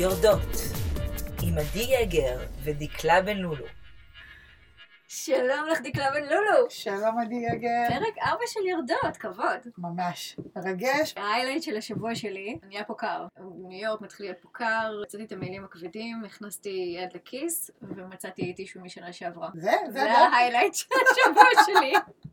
[0.00, 0.56] יורדות,
[1.42, 3.64] עם עדי יגר ודקלה בן לולו.
[5.08, 6.70] שלום לך דקלה בן לולו.
[6.70, 7.88] שלום עדי יגר.
[7.88, 9.72] פרק 4 של יורדות, כבוד.
[9.78, 10.36] ממש.
[10.56, 11.14] מרגש.
[11.16, 13.26] ה highlight של השבוע שלי, נהיה פה קר.
[13.68, 18.80] ניו יורק מתחיל להיות פה קר, הוצאתי את המעילים הכבדים, הכנסתי יד לכיס, ומצאתי טישו
[18.80, 19.48] משנה שעברה.
[19.54, 21.92] זה, זה, זה ה highlight של השבוע שלי.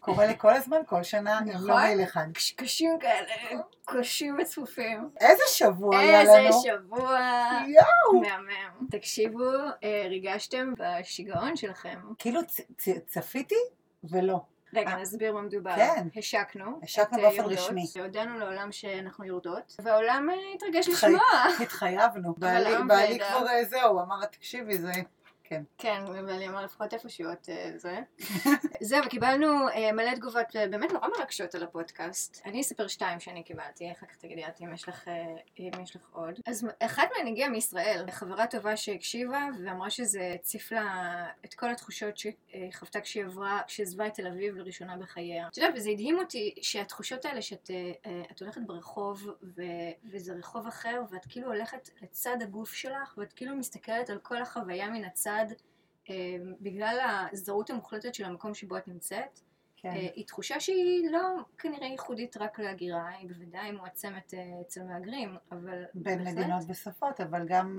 [0.00, 1.66] קורה לי כל הזמן, כל שנה, נכון.
[1.66, 2.26] לא מעיל אחד.
[2.56, 5.10] קשים כאלה, קשים וצפופים.
[5.20, 6.36] איזה שבוע היה לנו.
[6.36, 7.18] איזה שבוע.
[7.66, 8.20] יואו.
[8.20, 8.86] מהמם.
[8.90, 9.50] תקשיבו,
[9.84, 11.98] אה, ריגשתם בשיגעון שלכם.
[12.18, 12.40] כאילו
[13.06, 13.54] צפיתי
[14.04, 14.40] ולא.
[14.74, 15.00] רגע, אה.
[15.00, 15.76] נסביר מה מדובר.
[15.76, 16.08] כן.
[16.16, 16.80] השקנו.
[16.82, 17.84] השקנו באופן אה, יורדות, רשמי.
[17.96, 21.20] והודענו לעולם שאנחנו יורדות, והעולם התרגש לשמוע.
[21.62, 22.34] התחייבנו.
[22.38, 23.28] בעלי וידע.
[23.28, 24.92] כבר זהו, אמר, תקשיבי, זה...
[25.78, 28.00] כן, ואני אמר לפחות איפשהו את אה, זה.
[28.88, 32.42] זהו, וקיבלנו אה, מלא תגובות אה, באמת נורא מרגשות על הפודקאסט.
[32.44, 35.08] אני אספר שתיים שאני קיבלתי, אחר כך תגידי את אם יש לך,
[35.58, 36.40] אם יש לך עוד.
[36.46, 42.18] אז אחת מהן הגיעה מישראל, חברה טובה שהקשיבה, ואמרה שזה הציף לה את כל התחושות
[42.18, 42.32] שהיא
[42.72, 45.48] חוותה כשהיא עברה, כשעזבה את תל אביב לראשונה בחייה.
[45.48, 47.70] את יודעת, וזה הדהים אותי שהתחושות האלה שאת
[48.30, 49.62] את הולכת ברחוב, ו,
[50.04, 54.90] וזה רחוב אחר, ואת כאילו הולכת לצד הגוף שלך, ואת כאילו מסתכלת על כל החוויה
[54.90, 55.33] מן הצד.
[56.10, 59.40] אה, בגלל הזרות המוחלטת של המקום שבו את נמצאת,
[59.76, 59.88] כן.
[59.88, 61.20] אה, היא תחושה שהיא לא
[61.58, 67.20] כנראה ייחודית רק להגירה, היא בוודאי מועצמת אה, אצל מהגרים, אבל בין בהחלט מדינות ושפות,
[67.20, 67.78] אבל גם...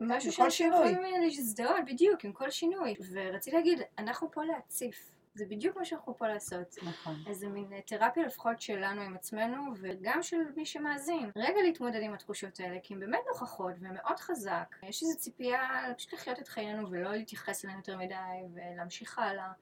[0.00, 0.90] משהו שינוי.
[0.90, 2.94] יכולים להזדהות בדיוק עם כל שינוי.
[3.12, 6.76] ורציתי להגיד, אנחנו פה להציף, זה בדיוק מה שאנחנו פה לעשות.
[6.82, 7.14] נכון.
[7.26, 11.30] איזה מין אה, תרפיה לפחות שלנו עם עצמנו, וגם של מי שמאזין.
[11.36, 14.76] רגע להתמודד עם התחושות האלה, כי הן באמת נוכחות והן מאוד חזק.
[14.82, 15.60] יש איזו ציפייה
[15.96, 18.14] פשוט לחיות את חיינו ולא להתייחס אליהן יותר מדי
[18.54, 19.52] ולהמשיך הלאה.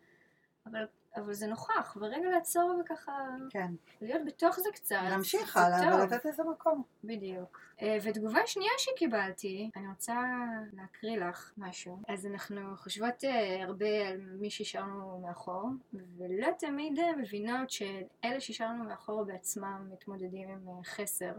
[0.67, 3.13] אבל, אבל זה נוכח, ורגע לעצור וככה
[3.51, 3.73] כן.
[4.01, 4.97] להיות בתוך זה קצת.
[5.03, 6.01] להמשיך הלאה טוב.
[6.01, 6.83] ולתת לזה מקום.
[7.05, 7.61] בדיוק.
[7.83, 10.21] אה, ותגובה שנייה שקיבלתי, אני רוצה
[10.73, 11.99] להקריא לך משהו.
[12.09, 15.69] אז אנחנו חושבות אה, הרבה על מי שהשארנו מאחור,
[16.17, 21.33] ולא תמיד אה, מבינות שאלה שהשארנו מאחור בעצמם מתמודדים עם חסר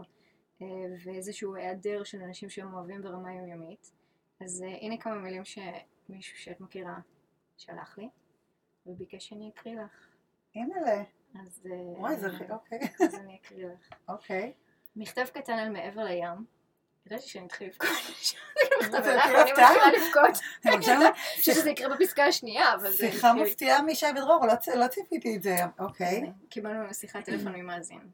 [1.04, 3.92] ואיזשהו היעדר של אנשים שהם אוהבים ברמה יומיומית.
[4.40, 6.98] אז הנה כמה מילים שמישהו שאת מכירה
[7.56, 8.08] שלח לי,
[8.86, 10.06] וביקש שאני אקריא לך.
[10.54, 11.02] הנה ל...
[11.40, 12.28] אז, אה, וואי, זה...
[12.50, 12.78] אוקיי.
[13.04, 13.88] אז אני אקריא לך.
[14.08, 14.52] אוקיי.
[14.96, 16.44] מכתב קטן על מעבר לים.
[17.06, 17.88] ידעתי שאני אתחיל לבכות.
[18.80, 19.52] אני.
[19.52, 20.42] מתחילה לבכות.
[21.40, 22.96] שזה יקרה בפסקה השנייה, אבל זה...
[22.96, 25.56] שיחה התחיל- מפתיעה משי ודרור, לא לא ציפיתי את זה.
[25.78, 26.06] אוקיי.
[26.16, 28.10] הנה, קיבלנו שיחת טלפון ממאזין.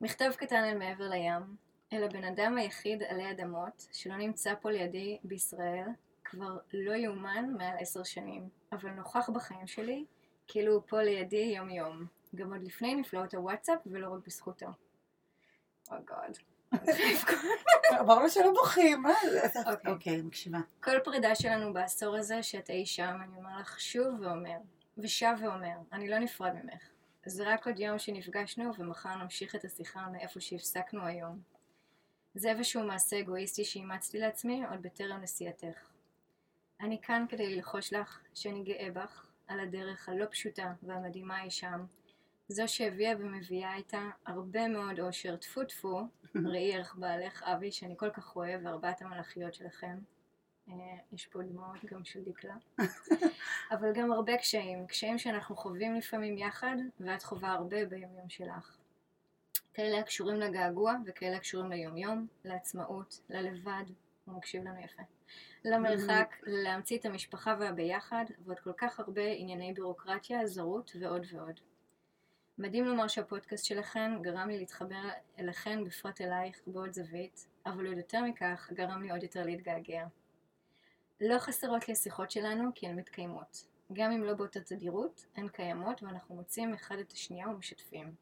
[0.00, 1.56] מכתב קטן אל מעבר לים,
[1.92, 5.86] אל הבן אדם היחיד עלי אדמות שלא נמצא פה לידי בישראל
[6.30, 10.04] כבר לא יאומן מעל עשר שנים, אבל נוכח בחיים שלי
[10.48, 14.66] כאילו הוא פה לידי יום יום, גם עוד לפני נפלאות הוואטסאפ ולא רק בזכותו.
[14.66, 16.38] Oh אוי גוד.
[18.00, 19.60] אמרנו שלא בוכים, מה זה?
[19.66, 19.92] אוקיי.
[19.92, 20.58] אוקיי, מקשיבה.
[20.80, 24.56] כל פרידה שלנו בעשור הזה שאת אי שם, אני אומר לך שוב ואומר,
[24.98, 26.82] ושב ואומר, אני לא נפרד ממך.
[27.26, 31.40] זה רק עוד יום שנפגשנו ומחר נמשיך את השיחה מאיפה שהפסקנו היום.
[32.34, 35.87] זה איזשהו מעשה אגואיסטי שאימצתי לעצמי עוד בטרם נסיעתך.
[36.80, 41.84] אני כאן כדי ללחוש לך שאני גאה בך על הדרך הלא פשוטה והמדהימה היא שם,
[42.48, 46.00] זו שהביאה ומביאה איתה הרבה מאוד אושר טפו טפו,
[46.52, 49.98] ראי ערך בעלך אבי שאני כל כך אוהב וארבעת המלאכיות שלכם.
[50.68, 50.74] אה,
[51.12, 52.54] יש פה דמעות גם של דקלה.
[53.72, 58.76] אבל גם הרבה קשיים, קשיים שאנחנו חווים לפעמים יחד, ואת חווה הרבה ביומיום שלך.
[59.74, 63.84] כאלה הקשורים לגעגוע, וכאלה הקשורים ליומיום, לעצמאות, ללבד,
[64.28, 65.02] הוא מקשיב לנו יפה.
[65.64, 71.60] למרחק, להמציא את המשפחה והביחד, ועוד כל כך הרבה ענייני בירוקרטיה, זרות ועוד ועוד.
[72.58, 78.22] מדהים לומר שהפודקאסט שלכן גרם לי להתחבר אליכן, בפרט אלייך, בעוד זווית, אבל עוד יותר
[78.22, 80.06] מכך, גרם לי עוד יותר להתגעגע.
[81.20, 83.66] לא חסרות לי השיחות שלנו כי הן מתקיימות.
[83.92, 88.14] גם אם לא באותה תדירות, הן קיימות ואנחנו מוצאים אחד את השנייה ומשתפים.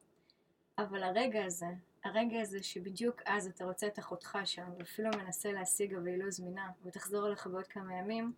[0.78, 1.66] אבל הרגע הזה,
[2.06, 6.30] הרגע הזה שבדיוק אז אתה רוצה את אחותך שם ואפילו מנסה להשיג אבל היא לא
[6.30, 8.32] זמינה ותחזור אליך בעוד כמה ימים,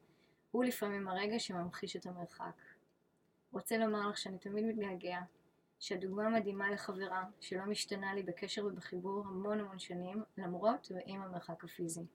[0.51, 2.63] הוא לפעמים הרגע שממחיש את המרחק.
[3.53, 5.21] רוצה לומר לך שאני תמיד מתגעגע,
[5.81, 12.07] שהדוגמה מדהימה לחברה שלא משתנה לי בקשר ובחיבור המון המון שנים, למרות ועם המרחק הפיזי.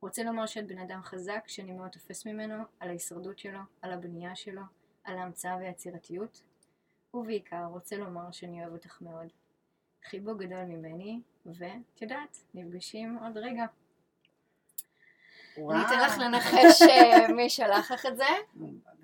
[0.00, 4.36] רוצה לומר שאת בן אדם חזק שאני מאוד תופס ממנו, על ההישרדות שלו, על הבנייה
[4.36, 4.62] שלו,
[5.04, 6.42] על ההמצאה והיצירתיות,
[7.14, 9.32] ובעיקר רוצה לומר שאני אוהב אותך מאוד.
[10.10, 13.64] חיבוק גדול ממני, ואת יודעת, נפגשים עוד רגע.
[15.58, 18.24] אני אתן לך לנחש אה, מי שלח לך את זה.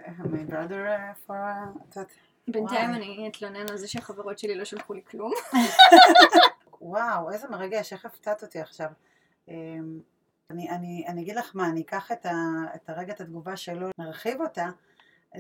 [0.07, 2.01] My brother uh, for...
[2.49, 2.95] בינתיים.
[2.95, 5.33] אני אתלונן על זה שהחברות שלי לא שלחו לי כלום.
[6.81, 8.91] וואו, איזה מרגש, איך הפתעת אותי עכשיו.
[9.49, 10.01] אמ,
[10.51, 12.33] אני, אני, אני אגיד לך מה, אני אקח את, ה,
[12.75, 14.69] את הרגע, את התגובה שלו, נרחיב אותה,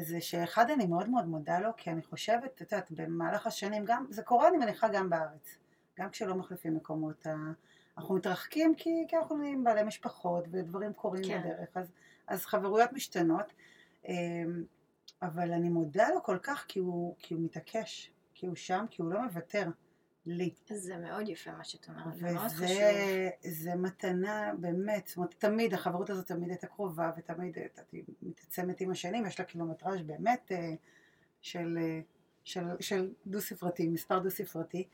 [0.00, 4.06] זה שאחד אני מאוד מאוד מודה לו, כי אני חושבת, את יודעת, במהלך השנים, גם,
[4.10, 5.58] זה קורה אני מניחה גם בארץ,
[5.98, 7.26] גם כשלא מחליפים מקומות,
[7.98, 11.40] אנחנו מתרחקים כי, כי אנחנו נהיים בעלי משפחות ודברים קורים כן.
[11.40, 11.92] בדרך, אז,
[12.26, 13.52] אז חברויות משתנות,
[14.08, 14.64] אמ,
[15.22, 19.02] אבל אני מודה לו כל כך כי הוא, כי הוא מתעקש, כי הוא שם, כי
[19.02, 19.68] הוא לא מוותר
[20.26, 20.54] לי.
[20.66, 22.64] זה מאוד יפה מה שאת אומרת, זה מאוד חשוב.
[22.64, 27.58] וזה זה מתנה באמת, זאת אומרת, תמיד, החברות הזאת תמיד הייתה קרובה, ותמיד
[27.92, 30.74] היא מתעצמת עם השנים, יש לה קילומטראז' באמת אה,
[31.42, 32.00] של, אה,
[32.44, 34.88] של, של דו-ספרתי, מספר דו-ספרתי,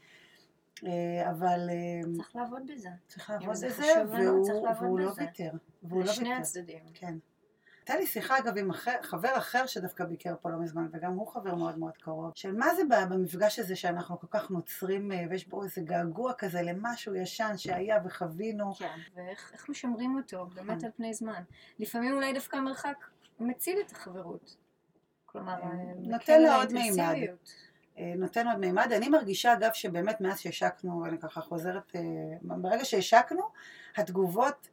[0.86, 1.68] אה, אבל
[2.16, 2.88] צריך לעבוד בזה.
[3.06, 5.12] צריך לעבוד זה בזה, והוא, והוא לא.
[5.16, 5.50] ויתר,
[5.82, 6.82] והוא לא לשני ויתר, הצדדים.
[6.94, 7.14] כן.
[7.88, 11.26] הייתה לי שיחה אגב עם אחר, חבר אחר שדווקא ביקר פה לא מזמן, וגם הוא
[11.26, 15.24] חבר מאוד מאוד קרוב, של מה זה ב- במפגש הזה שאנחנו כל כך נוצרים, אה,
[15.30, 18.74] ויש בו איזה געגוע כזה למשהו ישן שהיה וחווינו.
[18.74, 20.84] כן, ואיך איך משמרים אותו, באמת נכון.
[20.84, 21.42] על פני זמן.
[21.78, 23.04] לפעמים אולי דווקא המרחק
[23.40, 24.56] מציל את החברות.
[25.26, 27.52] כלומר, אה, מקל נותן לה עוד האינטנסיביות.
[27.98, 28.92] אה, נותן עוד מימד.
[28.96, 32.00] אני מרגישה אגב שבאמת מאז שהשקנו, ואני ככה חוזרת, אה,
[32.42, 33.42] ברגע שהשקנו,
[33.96, 34.68] התגובות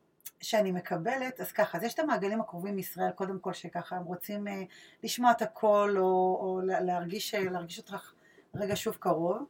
[0.45, 4.47] שאני מקבלת, אז ככה, אז יש את המעגלים הקרובים מישראל, קודם כל שככה הם רוצים
[4.47, 4.63] אה,
[5.03, 8.13] לשמוע את הקול, או, או לה- להרגיש, אה, להרגיש אותך
[8.55, 9.43] רגע שוב קרוב,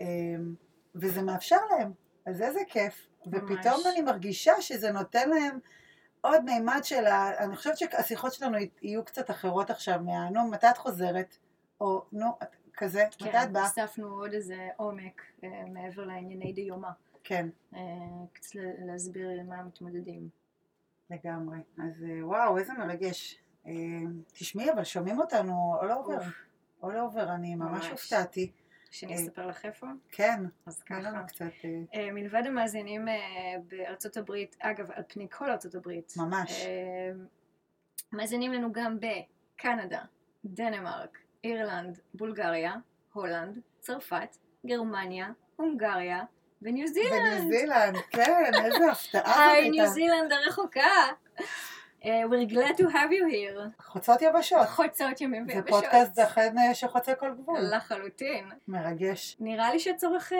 [0.00, 0.06] אה,
[0.94, 1.92] וזה מאפשר להם,
[2.26, 3.06] אז איזה כיף.
[3.26, 3.86] ופתאום ממש.
[3.86, 5.58] אני מרגישה שזה נותן להם
[6.20, 7.44] עוד מימד של ה...
[7.44, 10.30] אני חושבת שהשיחות שלנו יהיו קצת אחרות עכשיו, מה...
[10.30, 11.36] נו, מתי את חוזרת?
[11.80, 12.38] או נו,
[12.74, 13.62] כזה, מתי כן, את באה?
[13.62, 16.88] הוספנו עוד איזה עומק אה, מעבר לענייני דיומא.
[17.24, 17.80] כן, אה,
[18.32, 20.28] קצת להסביר מה מתמודדים.
[21.10, 21.58] לגמרי.
[21.78, 23.38] אז אה, וואו, איזה מרגש.
[23.66, 23.72] אה,
[24.32, 26.22] תשמעי, אבל שומעים אותנו all over,
[26.82, 27.88] all over, אני ממש.
[27.88, 28.52] הופתעתי.
[28.90, 29.86] שאני אספר לך איפה?
[30.10, 31.22] כן, אז ככה.
[31.26, 31.44] קצת,
[32.12, 33.08] מלבד המאזינים
[33.68, 36.14] בארצות הברית, אגב, על פני כל ארצות הברית.
[36.16, 36.64] ממש.
[38.12, 40.02] מאזינים לנו גם בקנדה,
[40.44, 42.74] דנמרק, אירלנד, בולגריה,
[43.12, 44.36] הולנד, צרפת,
[44.66, 46.24] גרמניה, הונגריה
[46.62, 47.12] וניו זילנד.
[47.12, 49.94] בניו זילנד, כן, איזה הפתעה זאת היי, ניו הייתה.
[49.94, 51.08] זילנד הרחוקה.
[52.04, 53.82] אה, we're glad to have you here.
[53.84, 54.66] חוצות יבשות.
[54.66, 55.70] חוצות ימים זה ויבשות.
[55.70, 57.60] פודקאסט אכן אה, שחוצה כל גבול.
[57.72, 58.48] לחלוטין.
[58.68, 59.36] מרגש.
[59.40, 60.38] נראה לי שהצורך אה,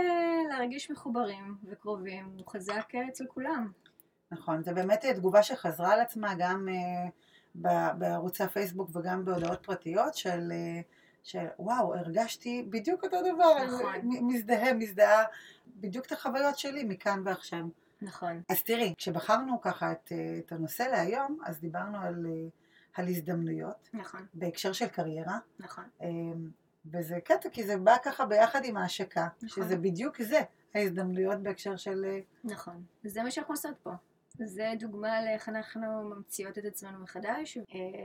[0.48, 3.70] להרגיש מחוברים וקרובים הוא חזק אצל כולם.
[4.32, 6.68] נכון, זה באמת תגובה שחזרה על עצמה גם
[7.94, 10.52] בערוצי הפייסבוק וגם בהודעות פרטיות של,
[11.22, 13.94] של וואו, הרגשתי בדיוק אותו דבר, נכון.
[14.02, 15.24] מזדהה, מזדהה,
[15.76, 17.64] בדיוק את החוויות שלי מכאן ועכשיו.
[18.02, 18.42] נכון.
[18.48, 22.26] אז תראי, כשבחרנו ככה את, את הנושא להיום, אז דיברנו על,
[22.94, 25.84] על הזדמנויות נכון, בהקשר של קריירה, נכון.
[26.02, 26.08] אה,
[26.86, 29.64] וזה קטע כי זה בא ככה ביחד עם ההשקה, נכון.
[29.64, 30.40] שזה בדיוק זה,
[30.74, 32.04] ההזדמנויות בהקשר של...
[32.04, 32.84] אה, נכון.
[33.04, 33.90] זה מה שאנחנו עושות פה.
[34.46, 37.58] זה דוגמה לאיך אנחנו ממציאות את עצמנו מחדש.
[37.58, 37.62] אה,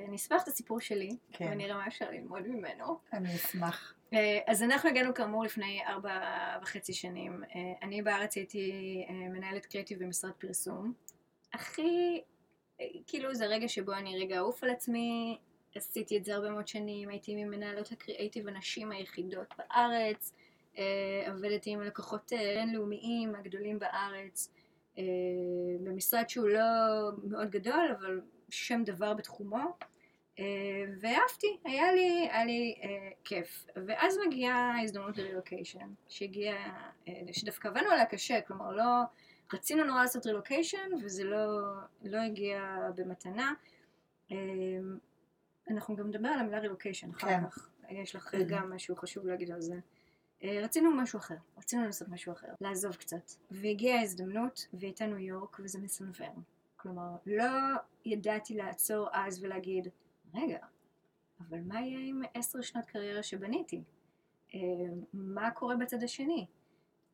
[0.08, 1.48] אני אספר את הסיפור שלי, כן.
[1.52, 3.00] ונראה מה אפשר ללמוד ממנו.
[3.14, 3.94] אני אשמח.
[4.14, 6.20] אה, אז אנחנו הגענו כאמור לפני ארבע
[6.62, 7.44] וחצי שנים.
[7.44, 10.94] אה, אני בארץ הייתי מנהלת קריאיטיב במשרד פרסום.
[11.54, 12.22] הכי,
[13.08, 15.38] כאילו זה רגע שבו אני רגע אעוף על עצמי,
[15.76, 20.34] עשיתי את זה הרבה מאוד שנים, הייתי ממנהלות הקריאיטיב הנשים היחידות בארץ,
[21.26, 24.50] עבדתי עם לקוחות בינלאומיים הגדולים בארץ,
[25.84, 26.62] במשרד שהוא לא
[27.24, 29.76] מאוד גדול, אבל שם דבר בתחומו.
[30.40, 33.66] אה, ואהבתי, היה לי, היה לי אה, כיף.
[33.88, 39.02] ואז מגיעה ההזדמנות לרילוקיישן, שהגיעה, אה, שדווקא עבדנו עליה קשה, כלומר לא,
[39.54, 41.74] רצינו נורא לעשות רילוקיישן, וזה לא,
[42.04, 43.54] לא הגיע במתנה.
[44.32, 44.38] אה,
[45.70, 47.48] אנחנו גם נדבר על המילה רילוקיישן אחר כן.
[47.50, 49.76] כך, יש לך גם משהו חשוב להגיד על זה.
[50.46, 53.32] אה, רצינו משהו אחר, רצינו לעשות משהו אחר, לעזוב קצת.
[53.52, 56.34] והגיעה ההזדמנות, והיא הייתה ניו יורק, וזה מסנוור.
[56.76, 57.44] כלומר, לא
[58.06, 59.88] ידעתי לעצור אז ולהגיד,
[60.34, 60.58] רגע,
[61.40, 63.84] אבל מה יהיה עם עשר שנות קריירה שבניתי?
[64.54, 64.60] אה,
[65.14, 66.48] מה קורה בצד השני?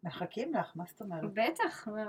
[0.04, 1.24] מחכים לך, מה זאת אומרת?
[1.34, 2.06] בטח, מה-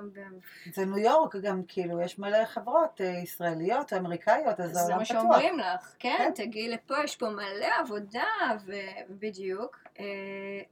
[0.74, 5.04] זה ניו יורק גם, כאילו, יש מלא חברות אה, ישראליות אמריקאיות, אז זה העולם מה
[5.04, 5.16] פתוח.
[5.20, 6.44] שאומרים לך, כן, כן.
[6.44, 8.24] תגיעי לפה, יש פה מלא עבודה,
[8.66, 8.72] ו-
[9.10, 10.04] בדיוק, אה,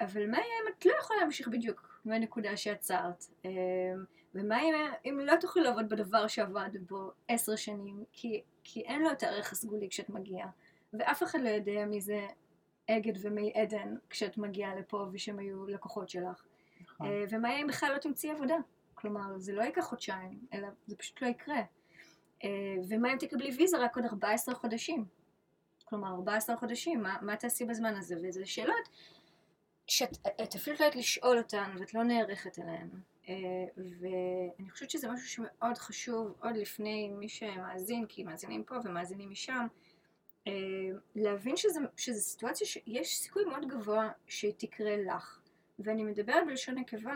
[0.01, 3.25] אבל מה יהיה אם את לא יכולה להמשיך בדיוק מהנקודה שעצרת?
[3.45, 3.51] אה,
[4.35, 4.75] ומה אם,
[5.05, 9.53] אם לא תוכלי לעבוד בדבר שעבדת בו עשר שנים, כי, כי אין לו את הערך
[9.53, 10.49] הסגולי כשאת מגיעה,
[10.93, 12.27] ואף אחד לא יודע מי זה
[12.91, 16.43] אגד ומי עדן כשאת מגיעה לפה ושהם היו לקוחות שלך.
[17.01, 17.13] נכון.
[17.13, 18.57] אה, ומה יהיה אם בכלל לא תמצאי עבודה?
[18.95, 21.61] כלומר, זה לא ייקח חודשיים, אלא זה פשוט לא יקרה.
[22.45, 22.49] אה,
[22.89, 25.05] ומה אם תקבלי ויזה רק עוד 14 חודשים?
[25.85, 28.17] כלומר, 14 חודשים, מה, מה תעשי בזמן הזה?
[28.23, 28.89] וזה שאלות
[29.87, 32.89] שאת את אפילו לא יודעת לשאול אותן ואת לא נערכת אליהן.
[33.29, 33.35] אה,
[33.77, 39.67] ואני חושבת שזה משהו שמאוד חשוב עוד לפני מי שמאזין, כי מאזינים פה ומאזינים משם,
[41.15, 41.55] להבין
[41.97, 45.40] שזו סיטואציה שיש סיכוי מאוד גבוה שתקרה לך.
[45.85, 47.15] ואני מדברת בלשון נקבה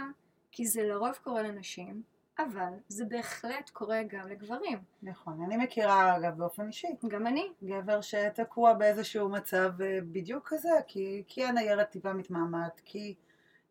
[0.53, 2.03] כי זה לרוב קורה לנשים,
[2.39, 4.79] אבל זה בהחלט קורה גם לגברים.
[5.03, 6.89] נכון, אני מכירה אגב באופן אישי.
[7.09, 7.49] גם אני.
[7.65, 13.15] גבר שתקוע באיזשהו מצב אה, בדיוק כזה, כי, כי הניירת טיפה מתמהמת, כי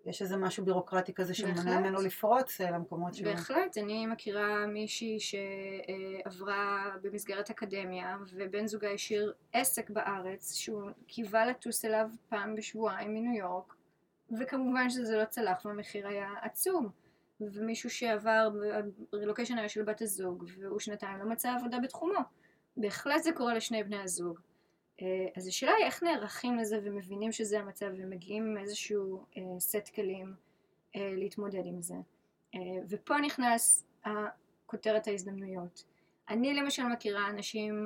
[0.05, 3.31] יש איזה משהו בירוקרטי כזה שמונע ממנו לפרוץ אה, למקומות שלו.
[3.31, 11.85] בהחלט, אני מכירה מישהי שעברה במסגרת אקדמיה, ובן זוגה השאיר עסק בארץ, שהוא קיווה לטוס
[11.85, 13.73] אליו פעם בשבועיים מניו יורק,
[14.39, 16.89] וכמובן שזה לא צלח והמחיר היה עצום.
[17.41, 18.49] ומישהו שעבר,
[19.13, 22.19] רילוקיישן היה של בת הזוג, והוא שנתיים לא מצא עבודה בתחומו.
[22.77, 24.39] בהחלט זה קורה לשני בני הזוג.
[25.01, 29.89] אה, אז השאלה היא איך נערכים לזה ומבינים שזה המצב ומגיעים עם איזשהו אה, סט
[29.95, 30.33] כלים
[30.95, 31.95] אה, להתמודד עם זה.
[32.89, 33.85] ופה נכנס
[34.65, 35.83] כותרת ההזדמנויות.
[36.29, 37.85] אני למשל מכירה אנשים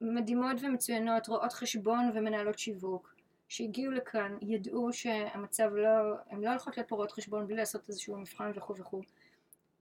[0.00, 3.13] מדהימות ומצוינות, רואות חשבון ומנהלות שיווק,
[3.48, 8.76] שהגיעו לכאן ידעו שהמצב לא, הן לא הולכות רואות חשבון בלי לעשות איזשהו מבחן וכו'
[8.76, 9.02] וכו'.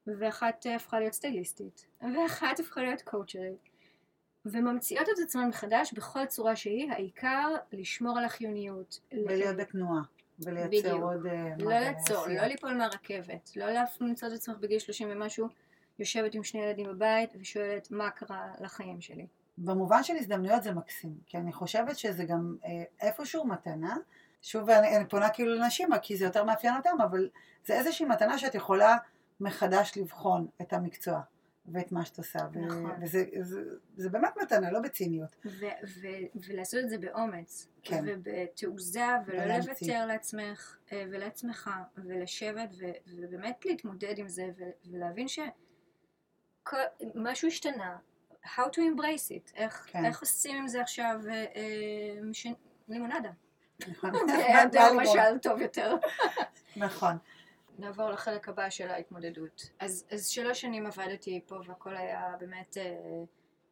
[0.08, 3.70] ואחת הפכה להיות סטייליסטית, ואחת הפכה להיות קואוצ'רית.
[4.46, 9.00] וממציאות את עצמן מחדש בכל צורה שהיא, העיקר לשמור על החיוניות.
[9.12, 10.02] ולהיות בתנועה.
[10.40, 11.04] ולייצר בדיוק.
[11.04, 11.28] עוד...
[11.60, 13.66] לא לעצור, לא ליפול מהרכבת, לא
[14.02, 15.48] למצוא את עצמך בגיל 30 ומשהו,
[16.00, 19.28] יושבת עם שני ילדים בבית ושואלת מה קרה לחיים שלי.
[19.58, 23.96] במובן של הזדמנויות זה מקסים, כי אני חושבת שזה גם אה, איפשהו מתנה,
[24.42, 27.30] שוב אני, אני פונה כאילו לנשים, כי זה יותר מאפיין אותם, אבל
[27.66, 28.98] זה איזושהי מתנה שאת יכולה
[29.40, 31.22] מחדש לבחון את המקצוע
[31.66, 32.92] ואת מה שאת עושה, נכון.
[33.02, 33.62] וזה זה,
[33.98, 35.36] זה באמת מתנה, לא בציניות.
[35.46, 35.66] ו-
[36.02, 38.04] ו- ולעשות את זה באומץ, כן.
[38.08, 47.48] ובתעוזה, ולא לוותר לעצמך אה, ולעצמך, ולשבת, ו- ובאמת להתמודד עם זה, ו- ולהבין שמשהו
[47.48, 47.98] השתנה,
[48.46, 50.06] how to embrace it, איך, כן.
[50.06, 52.48] איך עושים עם זה עכשיו אה, אה, מש...
[52.88, 53.30] לימונדה.
[53.88, 54.12] נכון.
[54.48, 55.96] היעדר משל טוב יותר.
[56.76, 57.18] נכון.
[57.80, 59.70] נעבור לחלק הבא של ההתמודדות.
[59.80, 63.24] אז, אז שלוש שנים עבדתי פה והכל היה באמת אה,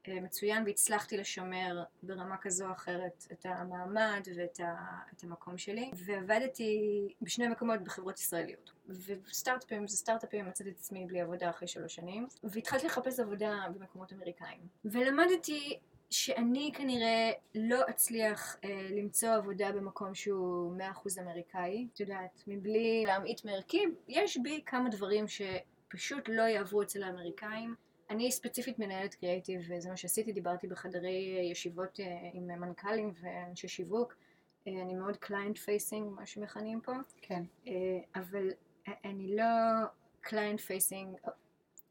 [0.07, 4.75] מצוין והצלחתי לשמר ברמה כזו או אחרת את המעמד ואת ה,
[5.15, 8.71] את המקום שלי ועבדתי בשני מקומות בחברות ישראליות.
[8.89, 14.13] וסטארט-אפים זה סטארט-אפים מצאתי את עצמי בלי עבודה אחרי שלוש שנים והתחלתי לחפש עבודה במקומות
[14.13, 14.59] אמריקאים.
[14.85, 15.79] ולמדתי
[16.11, 23.03] שאני כנראה לא אצליח אה, למצוא עבודה במקום שהוא מאה אחוז אמריקאי, את יודעת, מבלי
[23.07, 27.75] להמעיט מערכי, יש בי כמה דברים שפשוט לא יעברו אצל האמריקאים
[28.11, 34.15] אני ספציפית מנהלת קריאיטיב, וזה מה שעשיתי, דיברתי בחדרי ישיבות אה, עם מנכ"לים ואנשי שיווק.
[34.67, 36.91] אה, אני מאוד client facing, מה שמכנים פה.
[37.21, 37.43] כן.
[37.67, 37.73] אה,
[38.15, 38.49] אבל
[39.05, 39.43] אני לא
[40.21, 41.17] client facing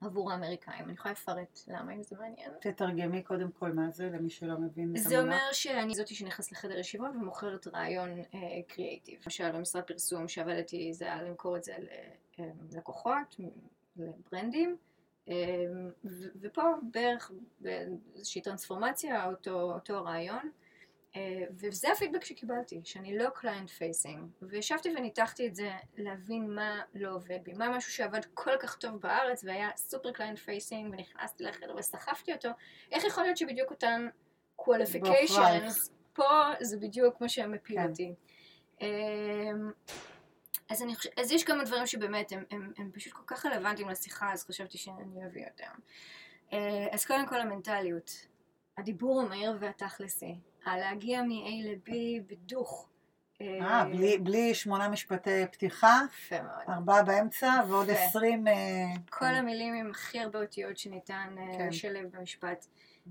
[0.01, 0.85] עבור האמריקאים.
[0.85, 2.51] אני יכולה לפרט למה, אם זה מעניין.
[2.61, 5.09] תתרגמי קודם כל מה זה, למי שלא מבין את המונח.
[5.09, 8.23] זה אומר שאני זאתי שנכנסת לחדר ישיבות ומוכרת רעיון
[8.69, 9.21] קריאיטיב.
[9.25, 11.73] למשל במשרד פרסום שעבדתי זה היה למכור את זה
[12.39, 13.37] ללקוחות,
[13.97, 14.77] לברנדים.
[15.29, 15.91] אמ,
[16.41, 20.51] ופה בערך באיזושהי טרנספורמציה, אותו, אותו הרעיון.
[21.17, 24.29] אה, וזה הפידבק שקיבלתי, שאני לא client facing.
[24.43, 27.53] וישבתי וניתחתי את זה להבין מה לא עובד בי.
[27.53, 32.49] מה משהו שעבד כל כך טוב בארץ והיה סופר client facing ונכנסתי לחדר וסחפתי אותו.
[32.93, 34.09] איך יכול להיות שבדיוק אותן
[34.61, 37.91] qualifications, פה זה בדיוק מה שמפיל כן.
[37.91, 38.15] אותי.
[40.69, 43.89] אז, אני חושב, אז יש כמה דברים שבאמת הם, הם, הם פשוט כל כך רלוונטיים
[43.89, 45.81] לשיחה, אז חשבתי שאני אביא אותם.
[46.53, 48.27] אה, אז קודם כל המנטליות,
[48.79, 51.93] הדיבור המהיר והתכלסי, הלהגיע מ-A ל-B
[52.27, 52.89] בדוך.
[53.41, 56.63] אה, אה בלי, בלי שמונה משפטי פתיחה, יפה מאוד.
[56.69, 58.49] ארבעה באמצע ועוד עשרים...
[58.49, 58.55] אה,
[59.11, 59.35] כל כן.
[59.35, 61.69] המילים עם הכי הרבה אותיות שניתן כן.
[61.69, 62.67] לשלב במשפט.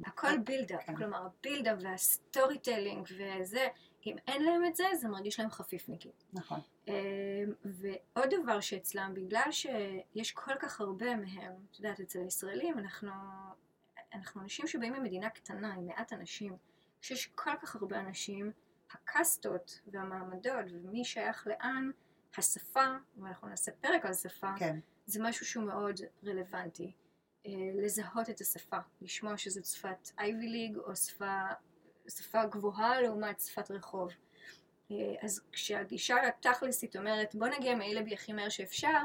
[0.06, 0.96] הכל build-up, כן.
[0.96, 3.68] כלומר ה build-up וה storytelling וזה,
[4.06, 6.12] אם אין להם את זה, זה מרגיש להם חפיפניקי.
[6.34, 6.60] נכון.
[6.90, 13.12] אמ, ועוד דבר שאצלם, בגלל שיש כל כך הרבה מהם, את יודעת, אצל הישראלים, אנחנו,
[14.14, 16.58] אנחנו אנשים שבאים ממדינה קטנה, עם מעט אנשים,
[17.02, 18.52] כשיש כל כך הרבה אנשים,
[18.92, 21.92] הקאסטות והמעמדות ומי שייך לאן,
[22.38, 24.80] השפה, ואנחנו נעשה פרק על שפה, כן.
[25.06, 26.92] זה משהו שהוא מאוד רלוונטי.
[27.46, 27.52] אה,
[27.84, 31.46] לזהות את השפה, לשמוע שזאת שפת אייבי ליג או שפה
[32.10, 34.12] שפה גבוהה לעומת שפת רחוב.
[34.92, 39.00] אה, אז כשהגישה התכלסית אומרת בוא נגיע מ-A הכי מהר שאפשר,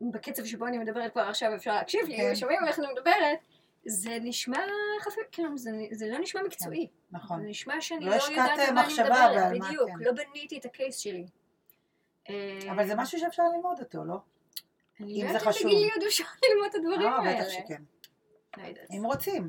[0.00, 2.30] בקצב שבו אני מדברת כבר עכשיו אפשר להקשיב לי, כן.
[2.32, 3.38] ושומעים איך אני מדברת,
[3.86, 4.58] זה נשמע
[5.00, 6.86] חפיף, כאילו זה, זה לא נשמע מקצועי.
[6.86, 7.40] כן, נכון.
[7.40, 10.04] זה נשמע שאני לא, לא יודעת על מה אני מדברת, בדיוק, כן.
[10.04, 11.26] לא בניתי את הקייס שלי.
[12.30, 14.16] אה, אבל זה משהו שאפשר ללמוד אותו, לא?
[15.00, 15.66] אני אם לא זה יודעת אם חשוב.
[15.66, 17.40] בגילי עוד אפשר ללמוד את הדברים אה, האלה.
[17.40, 17.82] בטח שכן.
[18.56, 18.64] לא.
[18.96, 19.48] אם רוצים.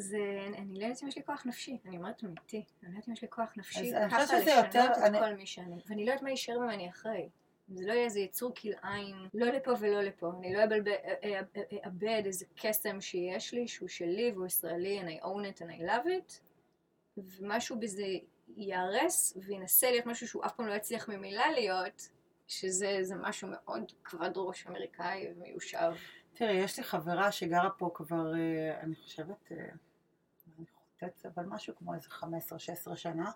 [0.00, 0.18] זה,
[0.58, 3.12] אני לא יודעת אם יש לי כוח נפשי, אני אומרת אמיתי, אני לא יודעת אם
[3.12, 6.22] יש לי כוח נפשי ככה לשנות יותר- את אני- כל מי שאני, ואני לא יודעת
[6.22, 7.28] מה יישאר ממני אחרי.
[7.70, 10.94] אם זה לא יהיה איזה יצור כלאיים, לא לפה ולא לפה, אני לא אבלב- אה,
[11.24, 15.26] אה, אה, אאבד איזה קסם שיש לי, שהוא שלי והוא ישראלי, and I own
[15.56, 16.40] it and I love it,
[17.16, 18.04] ומשהו בזה
[18.56, 22.08] ייהרס וינסה להיות משהו שהוא אף פעם לא יצליח ממילא להיות,
[22.48, 25.92] שזה זה משהו מאוד כבד ראש אמריקאי ומיושב.
[26.34, 28.32] תראי, יש לי חברה שגרה פה כבר,
[28.80, 29.52] אני חושבת,
[31.00, 32.08] חוטאת, אבל משהו כמו איזה
[32.92, 33.30] 15-16 שנה,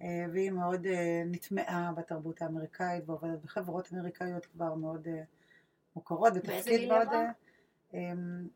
[0.00, 5.22] אה, והיא מאוד אה, נטמעה בתרבות האמריקאית ועובדת בחברות אמריקאיות כבר מאוד אה,
[5.96, 6.32] מוכרות,
[6.64, 7.08] גיל מאוד...
[7.94, 8.48] אמ,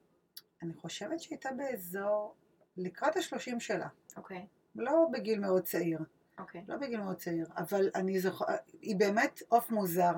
[0.63, 2.35] אני חושבת שהיא הייתה באזור,
[2.77, 5.99] לקראת השלושים שלה, אוקיי, לא בגיל מאוד צעיר.
[6.39, 6.65] אוקיי.
[6.69, 10.13] לא בגיל מאוד צעיר, אבל אני זוכרת, היא באמת עוף מוזר,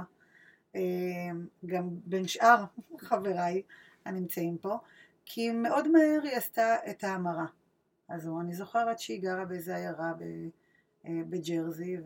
[1.67, 2.65] גם בין שאר
[3.09, 3.63] חבריי
[4.05, 4.79] הנמצאים פה,
[5.25, 7.47] כי מאוד מהר היא עשתה את ההמרה
[8.11, 8.41] הזו.
[8.41, 10.13] אני זוכרת שהיא גרה באיזה עיירה
[11.07, 11.97] אה, בג'רזי,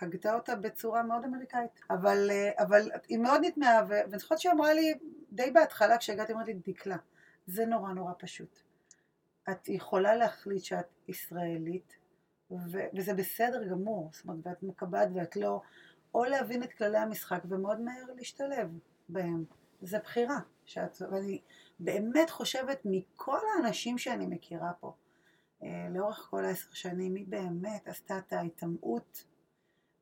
[0.00, 1.80] והגתה אותה בצורה מאוד אמריקאית.
[1.90, 4.94] אבל, אה, אבל היא מאוד נטמעה, ואני זוכרת שהיא אמרה לי,
[5.32, 6.96] די בהתחלה כשהגעתי, אמרתי לי, דקלה,
[7.46, 8.58] זה נורא נורא פשוט.
[9.50, 11.96] את יכולה להחליט שאת ישראלית,
[12.50, 15.60] ו- וזה בסדר גמור, זאת אומרת, ואת מקבעת ואת לא,
[16.14, 18.78] או להבין את כללי המשחק ומאוד מהר להשתלב
[19.08, 19.44] בהם.
[19.82, 20.38] זה בחירה.
[20.66, 21.40] שאת, ואני
[21.80, 24.94] באמת חושבת מכל האנשים שאני מכירה פה,
[25.90, 29.24] לאורך כל העשר שנים, מי באמת עשתה את ההיטמעות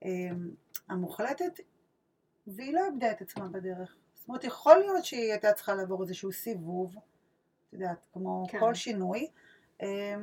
[0.04, 0.08] אה,
[0.88, 1.61] המוחלטת,
[2.46, 3.96] והיא לא איבדה את עצמה בדרך.
[4.14, 8.61] זאת אומרת, יכול להיות שהיא הייתה צריכה לעבור איזשהו סיבוב, את יודעת, כמו כן.
[8.61, 9.28] כל שינוי,
[9.82, 10.14] אה,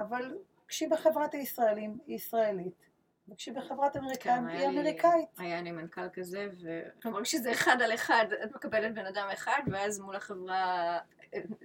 [0.00, 2.86] אבל כשהיא בחברת הישראלים, היא ישראלית,
[3.28, 5.28] וכשהיא בחברת אמריקאים, כן, היא לי- אמריקאית.
[5.38, 6.48] היה לי מנכ"ל כזה,
[6.98, 10.98] וכלומר כשזה אחד על אחד, את מקבלת בן אדם אחד, ואז מול החברה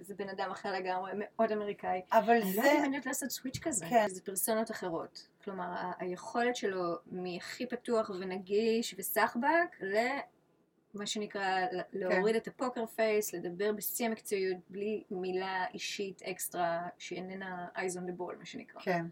[0.00, 2.02] זה בן אדם אחר לגמרי, מאוד אמריקאי.
[2.12, 4.08] אבל אני לא זה, יודעת אם אני יודעת לעשות סוויץ' כזה, כן.
[4.08, 5.28] זה פרסונות אחרות.
[5.44, 13.72] כלומר, היכולת שלו מהכי פתוח ונגיש וסחבק, למה שנקרא ל- להוריד את הפוקר פייס, לדבר
[13.72, 18.80] בשיא המקצועיות, בלי מילה אישית אקסטרה שאיננה eyes on the ball, מה שנקרא.
[18.80, 19.06] כן,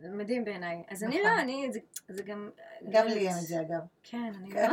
[0.00, 0.82] מדהים בעיניי.
[0.88, 1.30] אז אני נכון.
[1.36, 2.50] לא, אני, זה, זה גם...
[2.90, 3.36] גם לא לי אין.
[3.36, 3.80] את זה אגב.
[4.02, 4.70] כן, אני כן,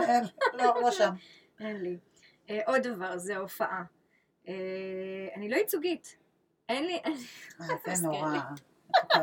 [0.54, 0.64] לא...
[0.64, 1.14] לא, לא שם.
[1.60, 1.98] אין לי.
[2.50, 3.84] אה, עוד דבר, זה ההופעה.
[4.50, 4.54] אה,
[5.36, 6.18] אני לא ייצוגית.
[6.70, 7.00] אין לי...
[7.06, 7.12] אה,
[7.96, 8.40] זה נורא.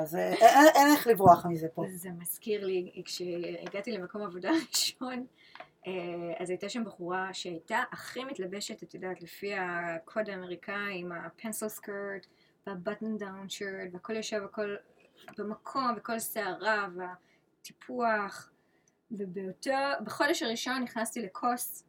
[0.04, 1.84] זה- אין- איך לברוח מזה פה.
[1.88, 5.26] זה מזכיר לי, כשהגעתי למקום עבודה ראשון,
[5.86, 5.92] אה,
[6.38, 12.26] אז הייתה שם בחורה שהייתה הכי מתלבשת, את יודעת, לפי הקוד האמריקאי, עם הפנסל סקרט,
[12.66, 14.76] והבטן דאון שירט, והכל יושב הכל
[15.38, 18.50] במקום, וכל שערה, והטיפוח.
[19.10, 19.70] ובאותו,
[20.04, 21.84] בחודש הראשון נכנסתי לכוס,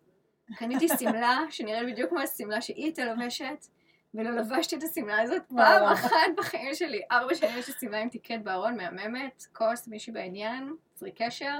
[0.55, 3.65] קניתי שמלה שנראית בדיוק כמו השמלה שהיא הייתה לובשת,
[4.13, 5.83] ולא לבשתי את השמלה הזאת פעם.
[5.83, 7.01] אחת בחיים שלי.
[7.11, 11.59] ארבע שנים יש לי שמלה עם טיקט בארון, מהממת, כוס, מישהי בעניין, פרי קשר.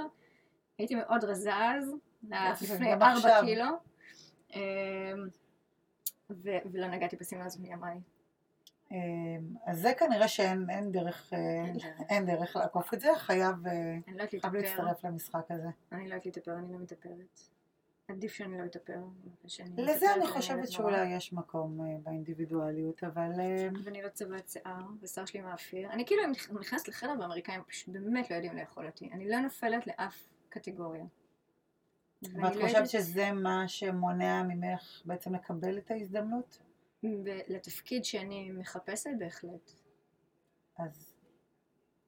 [0.78, 1.94] הייתי מאוד רזה אז,
[2.62, 3.40] לפני ארבע.
[3.44, 3.64] קילו.
[4.54, 5.28] אמ,
[6.72, 7.98] ולא נגעתי בשמלה הזאת מימיי.
[8.90, 8.96] אמ,
[9.66, 12.00] אז זה כנראה שאין דרך, אה, אין דרך.
[12.08, 14.54] אין דרך לעקוף את זה, חייב אה, לא חייב.
[14.56, 15.68] להצטרף למשחק הזה.
[15.92, 17.40] אני לא יודעת להתאפר, אני לא מתאפרת.
[18.08, 18.98] עדיף שאני לא אתאפר.
[19.46, 20.68] שאני לזה אני חושבת.
[20.70, 25.90] שאולי יש מקום אה, באינדיבידואליות, אבל אה, ואני לא צובעת שיער, ושיער שלי מאפיר.
[25.90, 29.10] אני כאילו אם נכנסת לחדר והאמריקאים פשוט באמת לא יודעים לאכול אותי.
[29.12, 31.04] אני לא נופלת לאף קטגוריה.
[32.22, 36.62] ואת לא חושבת שזה מה שמונע ממך בעצם לקבל את ההזדמנות?
[37.48, 39.72] לתפקיד שאני מחפשת בהחלט.
[40.76, 41.14] אז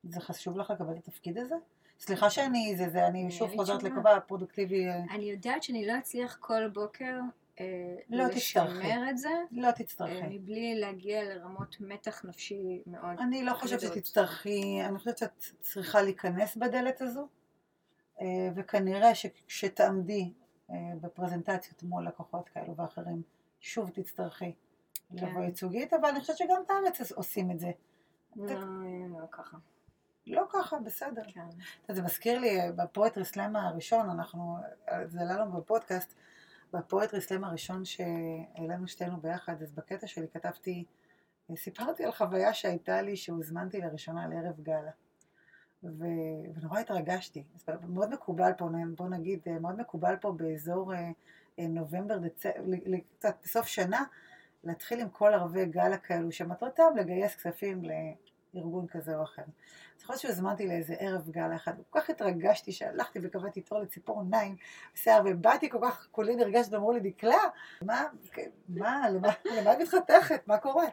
[0.02, 1.54] זה חשוב לך לקבל את התפקיד הזה?
[2.00, 3.82] סליחה שאני, זה, זה, אני אין שוב חוזרת.
[3.82, 7.20] לכובע הפרודוקטיבי, אה, אני יודעת שאני לא אצליח כל בוקר
[7.60, 8.24] אה, לא.
[8.24, 10.38] לשמר את זה, לא אה, תצטרכי.
[10.38, 13.80] מבלי להגיע לרמות מתח נפשי מאוד אני לא חושבת.
[13.80, 17.28] שתצטרכי, אני חושבת שאת צריכה להיכנס בדלת הזו,
[18.20, 20.32] אה, וכנראה שכשתעמדי
[20.70, 23.22] אה, בפרזנטציות מול לקוחות כאלו ואחרים,
[23.60, 24.52] שוב תצטרכי
[25.18, 25.26] כן.
[25.26, 27.70] לבוא ייצוגית, אבל אני חושבת שגם בארץ עושים את זה.
[28.36, 28.54] לא,
[29.20, 29.56] לא ככה,
[30.26, 31.22] לא ככה, בסדר.
[31.28, 31.94] כן.
[31.94, 34.56] זה מזכיר לי, אה, בפואטרי סלאם הראשון, אנחנו,
[34.88, 36.14] אה, זה עלה לנו בפודקאסט,
[36.72, 40.84] בפואטרי סלאם הראשון שהעלינו שתינו ביחד, אז בקטע שלי כתבתי,
[41.50, 44.90] אה, סיפרתי על חוויה שהייתה לי, שהוזמנתי לראשונה לערב גאלה.
[45.84, 46.04] ו...
[46.54, 47.44] ונורא התרגשתי.
[47.54, 50.92] אז מאוד מקובל פה, בוא נגיד, מאוד מקובל פה באזור
[51.58, 52.76] נובמבר, דצמבר,
[53.18, 54.04] קצת בסוף שנה,
[54.64, 57.90] להתחיל עם כל ערבי גאלה כאלו, שמטרתם לגייס כספים ל...
[58.56, 59.42] ארגון כזה או אחר.
[59.42, 59.52] אני
[59.98, 64.56] זוכרת שהוזמנתי לאיזה ערב גאלה אחד, וכל כך התרגשתי שהלכתי וקבעתי תור לציפור עיניים,
[64.94, 67.38] שיער, ובאתי כל כך, כולי נרגשת, ואמרו לי, דקלה,
[67.82, 68.06] מה,
[68.68, 70.86] מה, למה, את מתחתכת, מה קורה?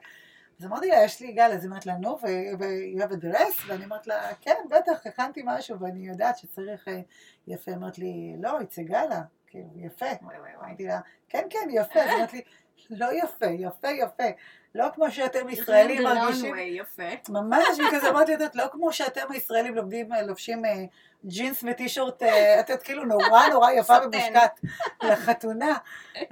[0.60, 3.67] אז אמרתי לה, יש לי גל, אז היא אומרת לה, נו, have a dress?
[3.67, 7.02] ואני אומרת לה, כן, בטח, הכנתי משהו, ואני יודעת שצריך אה,
[7.48, 7.74] יפה.
[7.74, 8.93] אמרת לי, לא, it's a
[9.48, 10.06] כאילו, יפה.
[10.60, 12.00] אמרתי לה, כן, כן, יפה.
[12.00, 12.41] אז היא אמרת לי,
[12.90, 14.24] לא יפה, יפה, יפה.
[14.76, 17.04] לא כמו שאתם ישראלים מרגישים, יפה.
[17.30, 20.86] ממש, וכזה אמרתי, את לא כמו שאתם הישראלים לומדים, לובשים אה,
[21.26, 23.94] ג'ינס וטישורט, אה, את יודעת, כאילו נורא נורא יפה.
[24.04, 24.60] ומושקעת
[25.04, 25.78] לחתונה.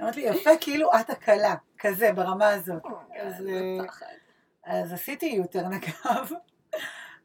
[0.00, 2.82] אמרתי לי, יפה כאילו את הכלה, כזה, ברמה הזאת.
[3.16, 4.06] אה, פחד.
[4.64, 6.34] אז עשיתי יותר נקב.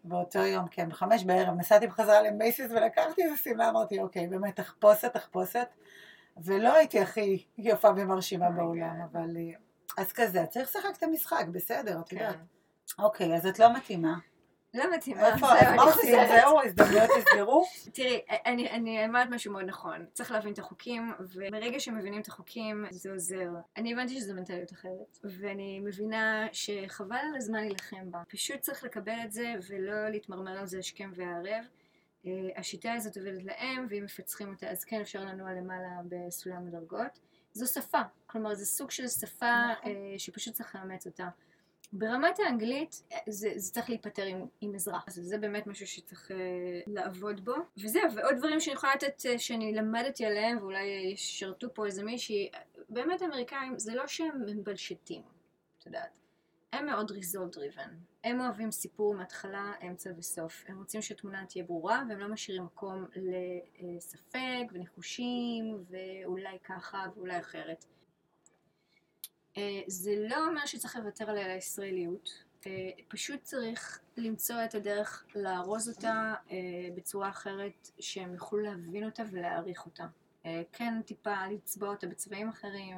[0.04, 5.14] באותו יום, כן, בחמש בערב, נסעתי בחזרה למייסיס ולקחתי איזה שמלה, אמרתי, אוקיי, באמת, תחפושת,
[5.14, 5.68] תחפושת.
[6.38, 9.06] ולא הייתי הכי יפה ומרשימה בעולם, God.
[9.12, 9.38] אבל...
[9.38, 9.54] אה,
[9.98, 12.36] אז כזה, צריך לשחק את המשחק, בסדר, את יודעת.
[12.36, 13.04] כן.
[13.04, 14.18] אוקיי, אז את לא מתאימה.
[14.74, 16.02] לא מתאימה, איפה, מה עושים?
[16.02, 16.42] חוזרת.
[16.42, 17.66] זהו, ההזדמנויות נסגרו?
[17.94, 20.06] תראי, אני, אמרת משהו מאוד נכון.
[20.14, 23.50] צריך להבין את החוקים, וברגע שמבינים את החוקים, זה עוזר.
[23.78, 28.20] אני הבנתי שזו מנטליות אחרת, ואני מבינה שחבל על הזמן להילחם בה.
[28.30, 31.66] פשוט צריך לקבל את זה, ולא להתמרמר על זה השכם והערב.
[32.26, 37.20] אה, השיטה הזאת עובדת להם, ואם מפצחים אותה, אז כן אפשר לנוע למעלה בסולם הדרגות.
[37.54, 39.92] זו שפה, כלומר זה סוג של שפה נכון.
[39.92, 41.30] אה, שפשוט צריך לאמץ אותה.
[41.94, 46.32] ברמת האנגלית אה, זה, זה צריך להיפטר עם, עם עזרה, אז זה באמת משהו שצריך
[46.32, 46.38] אה,
[46.88, 47.54] לעבוד בו.
[47.78, 52.50] וזהו, ועוד דברים שאני יכולה לתת אה, שאני למדתי עליהם ואולי ישרתו פה איזה מישהי,
[52.90, 55.22] באמת אמריקאים זה לא שהם מבלשטים,
[55.80, 56.21] את יודעת.
[56.74, 57.90] הם מאוד result driven.
[58.24, 60.64] הם אוהבים סיפור מההתחלה, אמצע וסוף.
[60.68, 63.06] הם רוצים שהתמונה תהיה ברורה, והם לא משאירים מקום
[63.82, 67.86] לספק וניחושים, ואולי ככה ואולי אחרת.
[69.58, 72.30] אה, זה לא אומר שצריך לוותר עליה לישראליות,
[72.68, 76.58] אה, פשוט צריך למצוא את הדרך לארוז אותה אה,
[76.96, 80.06] בצורה אחרת שהם יוכלו להבין אותה ולהעריך אותה.
[80.72, 82.98] כן טיפה לצבוע אותה בצבעים אחרים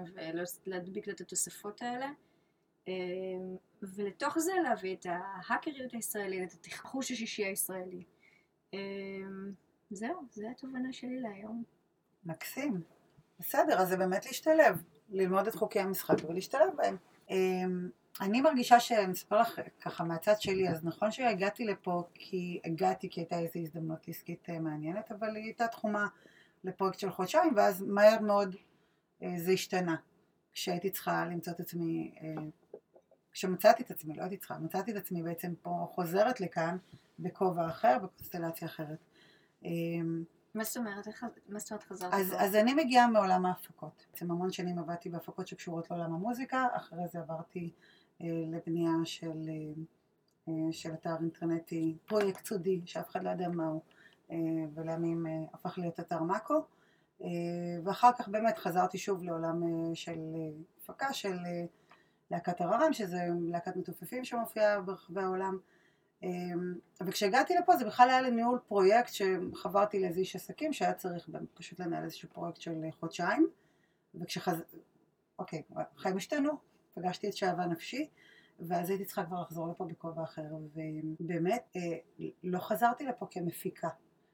[0.66, 2.10] ולהדביק לה את התוספות האלה.
[2.88, 2.94] אה,
[3.82, 8.04] ולתוך זה להביא את ההאקריות הישראלית, את התחחוש השישי הישראלי.
[8.74, 8.80] אה,
[9.92, 11.64] זהו, זו התובנה שלי להיום.
[12.26, 12.82] מקסים.
[13.40, 14.84] בסדר, אז זה באמת להשתלב.
[15.10, 16.98] ללמוד את חוקי המשחק ולהשתלב בהם.
[17.30, 17.90] אמ,
[18.22, 23.22] אני מרגישה שאני אספר לך ככה מהצד שלי, אז נכון שהגעתי לפה כי הגעתי כי
[23.22, 26.08] הייתה איזו הזדמנות עסקית אה, מעניינת, אבל היא הייתה תחומה
[26.64, 28.56] לפרויקט של חודשיים, ואז מהר מאוד
[29.24, 29.96] אה, זה השתנה.
[30.54, 32.44] כשהייתי צריכה למצוא את עצמי, אה,
[33.34, 36.78] כשמצאתי את עצמי, לא הייתי צריכה, מצאתי את עצמי בעצם פה חוזרת לכאן
[37.20, 39.00] בכובע אחר, בקונסטלציה אחרת.
[39.64, 41.08] אמ, מה זאת אומרת?
[41.50, 42.36] מה זאת אומרת חזרת אז?
[42.38, 44.06] אז אני מגיעה מעולם ההפקות.
[44.12, 47.72] בעצם המון שנים עבדתי בהפקות שקשורות לעולם המוזיקה, אחרי זה עברתי
[48.22, 49.84] אה, לבנייה של, אה,
[50.48, 53.82] אה, של אתר אינטרנטי, פרויקט סודי, שאף אחד לא יודע מהו,
[54.32, 54.38] אה,
[54.76, 56.62] ולימים אה, הפך להיות אתר מאקו.
[57.22, 57.28] אה,
[57.84, 61.66] ואחר כך באמת חזרתי שוב לעולם אה, של אה, הפקה של אה,
[62.34, 65.58] להקת הררם, שזה להקת מתופפים שמופיעה ברחבי העולם.
[66.24, 66.74] אמ,
[67.06, 72.04] וכשהגעתי לפה זה בכלל היה לניהול פרויקט שחברתי לאיזה איש עסקים שהיה צריך פשוט לנהל
[72.04, 73.48] איזשהו פרויקט של חודשיים
[74.16, 74.64] וכשחז...
[75.40, 76.52] אוקיי, החיים השתנו,
[76.94, 78.10] פגשתי את שאהבה נפשי
[78.60, 80.48] ואז הייתי צריכה כבר לחזור לפה בכובע אחר
[81.20, 81.98] ובאמת אה,
[82.44, 83.90] לא חזרתי לפה כמפיקה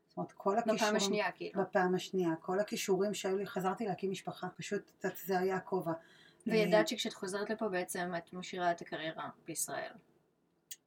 [0.09, 1.61] זאת אומרת כל הכישורים בפעם השנייה, כאילו.
[1.61, 4.91] בפעם השנייה, כל הכישורים שהיו לי, חזרתי להקים משפחה, פשוט
[5.25, 5.93] זה היה הכובע.
[6.47, 9.91] וידעת שכשאת חוזרת לפה בעצם את משאירה את הקריירה בישראל.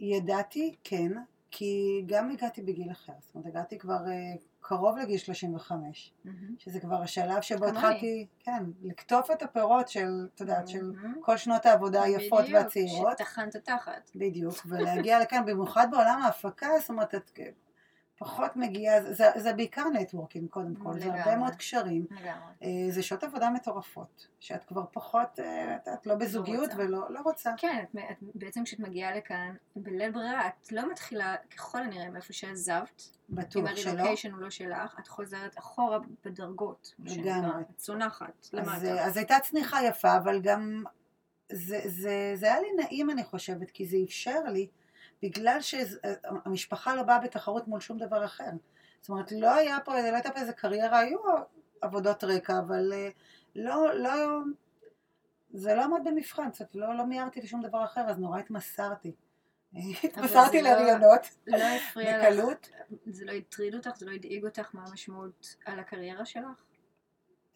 [0.01, 1.13] ידעתי, כן,
[1.51, 6.13] כי גם הגעתי בגיל אחר, זאת אומרת, הגעתי כבר אה, קרוב לגיל 35,
[6.59, 7.67] שזה כבר השלב שבו.
[7.67, 11.21] התחלתי, כן, לקטוף את הפירות של, את יודעת, של מהמם.
[11.21, 14.11] כל שנות העבודה היפות בדיוק, והצעירות, שטחנת תחת.
[14.15, 17.31] בדיוק, ולהגיע לכאן, במיוחד בעולם ההפקה, זאת אומרת, את
[18.25, 21.37] פחות מגיעה, זה, זה בעיקר נטוורקינג קודם כל, זה הרבה.
[21.37, 22.07] מאוד קשרים.
[22.63, 26.83] אה, זה שעות עבודה מטורפות, שאת כבר פחות, אה, את יודעת, לא בזוגיות רוצה.
[26.83, 27.53] ולא לא רוצה.
[27.57, 32.33] כן, את, את, בעצם כשאת מגיעה לכאן, בלית ברירה, את לא מתחילה ככל הנראה מאיפה
[32.33, 33.91] שעזבת, אם בטוח שלא.
[33.91, 37.63] הרילוקיישן הוא לא שלך, את חוזרת אחורה בדרגות, לגמרי.
[37.63, 39.05] את צונחת אז, אה, למטה.
[39.07, 40.85] אז הייתה צניחה יפה, אבל גם
[41.53, 44.67] זה, זה, זה היה לי נעים אני חושבת, כי זה אפשר לי,
[45.23, 48.51] בגלל שהמשפחה לא באה בתחרות מול שום דבר אחר.
[49.01, 51.19] זאת אומרת, לא היה פה, לא הייתה פה איזה קריירה, היו
[51.81, 53.09] עבודות רקע, אבל אה,
[53.57, 54.41] לא, לא,
[55.53, 59.13] זה לא עמד במבחן, זאת אומרת, לא, לא מיהרתי לשום דבר אחר, אז נורא התמסרתי.
[60.05, 62.69] התמסרתי לא- להריונות לא הפריע בקלות.
[63.07, 66.65] זה לא הטריד אותך, זה לא הדאיג אותך מה המשמעות על הקריירה שלך?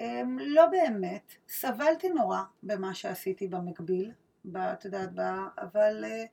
[0.01, 4.13] אמ, לא באמת, סבלתי נורא במה שעשיתי במקביל,
[4.57, 5.11] את יודעת,
[5.59, 6.25] אבל אה,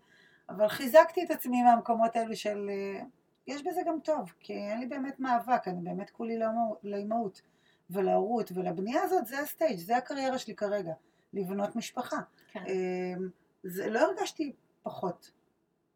[0.49, 2.69] אבל חיזקתי את עצמי מהמקומות האלו של...
[2.69, 3.03] אה,
[3.47, 7.41] יש בזה גם טוב, כי אין לי באמת מאבק, אני באמת כולי לאמו- לאימהות
[7.89, 10.93] ולהורות, ולבנייה הזאת זה הסטייג', זה הקריירה שלי כרגע,
[11.33, 12.17] לבנות משפחה.
[12.51, 12.63] כן.
[12.67, 13.29] אמ,
[13.63, 14.53] זה, לא הרגשתי
[14.83, 15.31] פחות.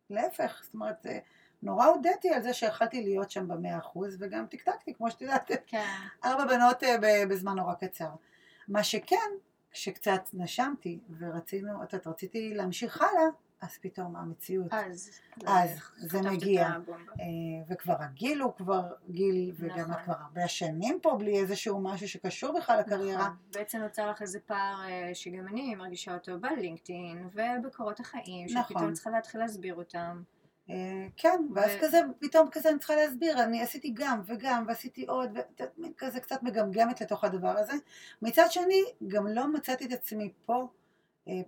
[0.09, 1.19] להפך, זאת אומרת, אה,
[1.63, 5.85] נורא הודיתי על זה שיכלתי להיות שם במאה אחוז, וגם טקטקתי, כמו שאת יודעת, כן.
[6.25, 8.09] ארבע בנות אה, בזמן נורא קצר.
[8.67, 9.29] מה שכן,
[9.71, 13.27] כשקצת נשמתי ורצינו, את יודעת, רציתי להמשיך הלאה,
[13.61, 15.09] אז פתאום המציאות, אז.
[15.45, 16.67] אז זה את מגיע.
[16.67, 16.75] אה,
[17.69, 19.91] וכבר הגיל הוא כבר גיל, וגם נכון.
[19.91, 23.21] את כבר הרבה שנים פה בלי איזשהו משהו שקשור בכלל לקריירה.
[23.21, 23.35] נכון.
[23.53, 28.63] בעצם נוצר לך איזה פער אה, שגם אני מרגישה אותו בלינקדאין ובקורות החיים, נכון.
[28.63, 30.21] שפתאום צריכה להתחיל להסביר אותם.
[30.69, 35.05] אה, כן, ואז ו- כזה, פתאום כזה אני צריכה להסביר, אני עשיתי גם וגם, ועשיתי
[35.05, 35.37] עוד,
[35.79, 37.73] וכזה קצת מגמגמת לתוך הדבר הזה.
[38.21, 40.67] מצד שני, גם לא מצאתי את עצמי פה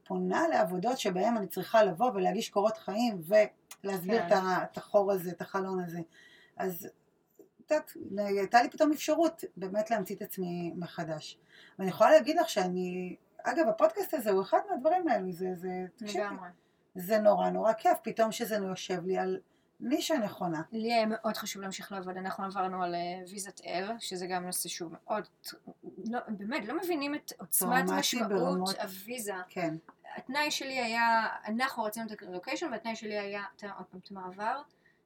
[0.04, 3.22] פונה לעבודות שבהן אני צריכה לבוא ולהגיש קורות חיים
[3.84, 4.38] ולהסביר כן.
[4.64, 6.00] את החור הזה, את החלון הזה.
[6.58, 6.88] אז
[7.72, 11.38] יודעת, הייתה לי פתאום אפשרות באמת להמציא את עצמי מחדש.
[11.80, 16.24] ואני יכולה להגיד לך שאני, אגב, הפודקאסט הזה הוא אחד מהדברים האלו, זה, זה, תקשיבי.
[16.96, 19.40] זה נורא נורא כיף, פתאום שזה יושב לי על
[19.80, 20.62] נישה נכונה.
[20.72, 24.70] לי היה מאוד חשוב להמשיך לעבוד, אנחנו עברנו על אה, ויזת אל, שזה גם נושא
[24.70, 25.28] שהוא מאוד,
[26.06, 28.76] לא, באמת, לא מבינים את עוצמת משמעות ברמות.
[28.80, 29.34] הוויזה.
[29.50, 29.76] כן,
[30.16, 33.44] התנאי שלי היה, אנחנו רצינו את הלוקיישן, והתנאי שלי היה,
[33.78, 34.62] עוד פעם, את המעבר.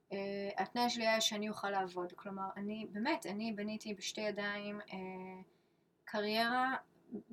[0.09, 0.15] Uh,
[0.57, 2.13] התנאי שלי היה שאני אוכל לעבוד.
[2.15, 4.93] כלומר, אני, באמת, אני בניתי בשתי ידיים uh,
[6.05, 6.75] קריירה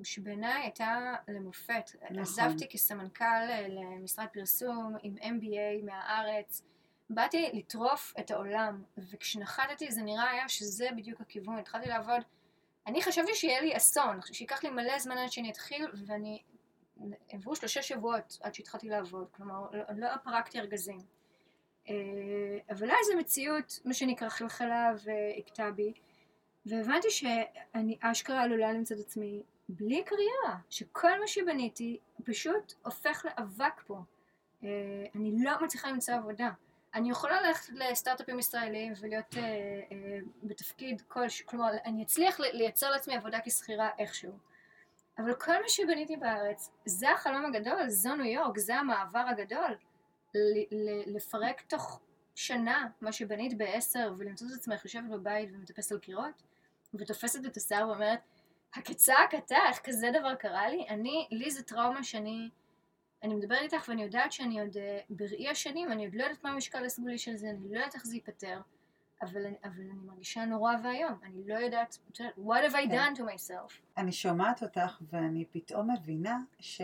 [0.03, 1.89] שבעיניי הייתה למופת.
[2.03, 2.19] נכון.
[2.19, 6.63] עזבתי כסמנכ"ל למשרד פרסום עם MBA מהארץ.
[7.13, 11.57] באתי לטרוף את העולם, וכשנחתתי זה נראה היה שזה בדיוק הכיוון.
[11.57, 12.21] התחלתי לעבוד,
[12.87, 16.41] אני חשבתי שיהיה לי אסון, שייקח לי מלא זמן עד שאני אתחיל, ואני,
[17.29, 20.97] עברו שלושה שבועות עד שהתחלתי לעבוד, כלומר, לא, לא פרקתי ארגזים.
[21.89, 21.93] אה,
[22.69, 25.93] אבל אז המציאות, מה שנקרא, חלחלה והכתה בי,
[26.65, 33.81] והבנתי שאני אשכרה עלולה למצוא את עצמי בלי קריירה, שכל מה שבניתי פשוט הופך לאבק
[33.87, 33.99] פה.
[34.63, 34.69] אה,
[35.15, 36.49] אני לא מצליחה למצוא עבודה.
[36.95, 43.15] אני יכולה ללכת לסטארט-אפים ישראלים ולהיות אה, אה, בתפקיד כלשהו, כלומר, אני אצליח לייצר לעצמי
[43.15, 44.31] עבודה כשכירה איכשהו.
[45.17, 49.77] אבל כל מה שבניתי בארץ, זה החלום הגדול, זו ניו יורק, זה המעבר הגדול.
[51.05, 51.99] לפרק תוך
[52.35, 56.43] שנה מה שבנית בעשר ולמצוא את עצמך יושבת בבית ומטפסת על קירות
[56.93, 58.19] ותופסת את השיער ואומרת
[58.73, 60.85] הכצעק אתה, איך כזה דבר קרה לי?
[60.89, 62.49] אני, לי זה טראומה שאני,
[63.23, 66.49] אני מדברת איתך ואני יודעת שאני עוד אה, בראי השנים, אני עוד לא יודעת מה
[66.49, 68.61] המשקל הסגולי של זה, אני לא יודעת איך זה ייפתר,
[69.21, 73.13] אבל, אבל אני מרגישה נורא ואיום, אני לא יודעת, what have I כן.
[73.13, 73.73] done to myself?
[73.97, 76.81] אני שומעת אותך ואני פתאום מבינה ש...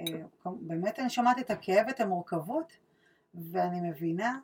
[0.00, 0.04] אה,
[0.46, 2.72] באמת אני שומעת את הכאב ואת המורכבות,
[3.34, 4.38] ואני מבינה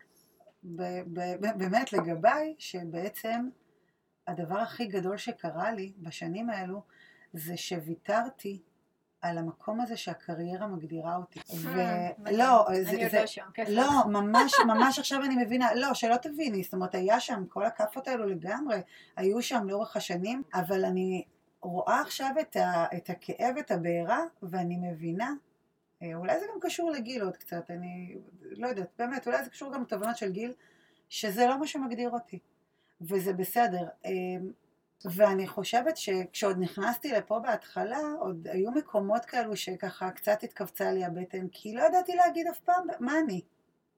[1.56, 3.48] באמת לגביי, שבעצם
[4.26, 6.82] הדבר הכי גדול שקרה לי בשנים האלו,
[7.32, 8.62] זה שוויתרתי
[9.22, 11.40] על המקום הזה שהקריירה מגדירה אותי.
[11.62, 13.68] ולא, אני זה, עוד זה, לא שם, לך.
[13.68, 18.08] לא, ממש, ממש עכשיו אני מבינה, לא, שלא תביני, זאת אומרת, היה שם כל הכאפות
[18.08, 18.80] האלו לגמרי,
[19.16, 21.24] היו שם לאורך השנים, אבל אני
[21.62, 25.32] רואה עכשיו את, ה, את הכאב, את הבעירה, ואני מבינה,
[26.02, 29.72] אה, אולי זה גם קשור לגיל עוד קצת, אני לא יודעת, באמת, אולי זה קשור
[29.72, 30.52] גם לתובנות של גיל,
[31.08, 32.38] שזה לא מה שמגדיר אותי,
[33.00, 33.88] וזה בסדר.
[35.04, 41.48] ואני חושבת שכשעוד נכנסתי לפה בהתחלה, עוד היו מקומות כאלו שככה קצת התכווצה לי הבטן,
[41.52, 43.40] כי לא ידעתי להגיד אף פעם מה אני,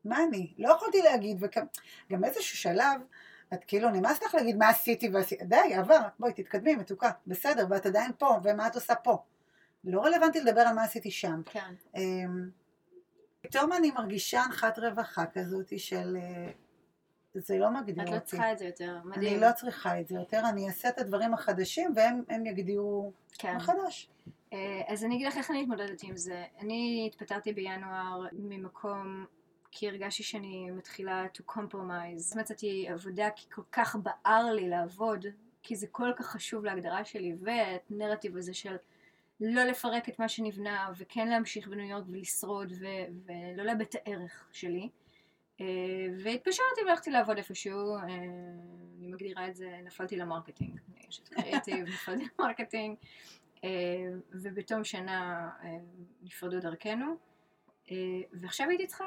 [0.05, 0.55] מה אני.
[0.59, 3.01] לא יכולתי להגיד, וגם באיזשהו שלב,
[3.55, 7.87] את כאילו נמאס לך להגיד מה עשיתי ועשיתי, די, עבר, בואי תתקדמי, מתוקה, בסדר, ואת
[7.87, 9.23] עדיין פה, ומה את עושה פה.
[9.85, 11.43] לא רלוונטי לדבר על מה עשיתי שם.
[11.45, 11.75] כן.
[11.97, 12.51] אמ,
[13.41, 16.51] פתאום אני מרגישה הנחת רווחה כזאת של אה,
[17.35, 18.15] זה לא מגדיר את אותי.
[18.15, 19.33] לא צריכה את זה יותר, מדהים.
[19.33, 23.57] אני לא צריכה את זה יותר, אני אעשה את הדברים החדשים והם הם יגדירו כן.
[23.57, 24.09] מחדש.
[24.53, 26.45] אה, אז אני אגיד לך איך אני התמודדתי עם זה.
[26.61, 29.27] אני התפטרתי בינואר ממקום
[29.71, 32.39] כי הרגשתי שאני מתחילה to compromise.
[32.39, 35.27] מצאתי עבודה כי כל כך בער לי לעבוד,
[35.63, 38.77] כי זה כל כך חשוב להגדרה שלי, והנרטיב הזה של
[39.41, 42.87] לא לפרק את מה שנבנה, וכן להמשיך בניו יורק ולשרוד, ו-
[43.25, 44.89] ולא לאבד את הערך שלי.
[45.63, 50.79] אה, והתפשרתי והלכתי לעבוד איפשהו, אה, אני מגדירה את זה, נפלתי ל marketing.
[50.89, 52.97] אני אשת קריאיטיב, נפלתי ל marketing.
[53.65, 53.71] אה,
[54.33, 55.51] ובתום שנה
[56.23, 57.17] נפרדו דרכנו,
[58.33, 59.05] ועכשיו הייתי צריכה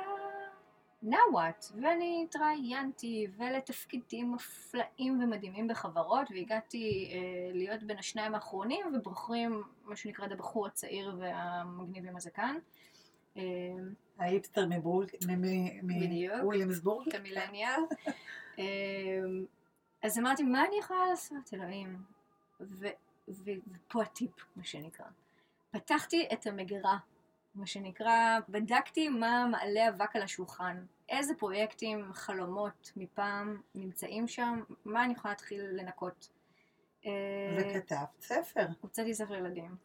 [1.04, 9.64] now what, ואני התראיינתי ולתפקידים מופלאים ומדהימים בחברות, והגעתי אה, להיות בין השניים האחרונים, ובוחרים
[9.84, 12.56] מה שנקרא את הבחור הצעיר והמגניב עם הזקן.
[13.38, 13.42] אה,
[14.20, 14.66] ההיפסטר.
[16.44, 17.12] מוויליאמסבורג.
[17.12, 17.82] כמילניאל.
[18.58, 19.46] אמ,
[20.04, 21.98] אז אמרתי, מה אני יכולה לעשות, אלוהים?
[22.60, 25.06] ופה הטיפ, מה שנקרא.
[25.72, 26.98] פתחתי את המגירה,
[27.56, 35.04] מה שנקרא, בדקתי מה מעלה אבק על השולחן, איזה פרויקטים, חלומות מפעם נמצאים שם, מה
[35.04, 36.30] אני יכולה להתחיל לנקות.
[37.06, 37.12] אה,
[37.60, 38.66] וכתבת ספר.
[38.82, 39.76] הוצאתי ספר ילדים.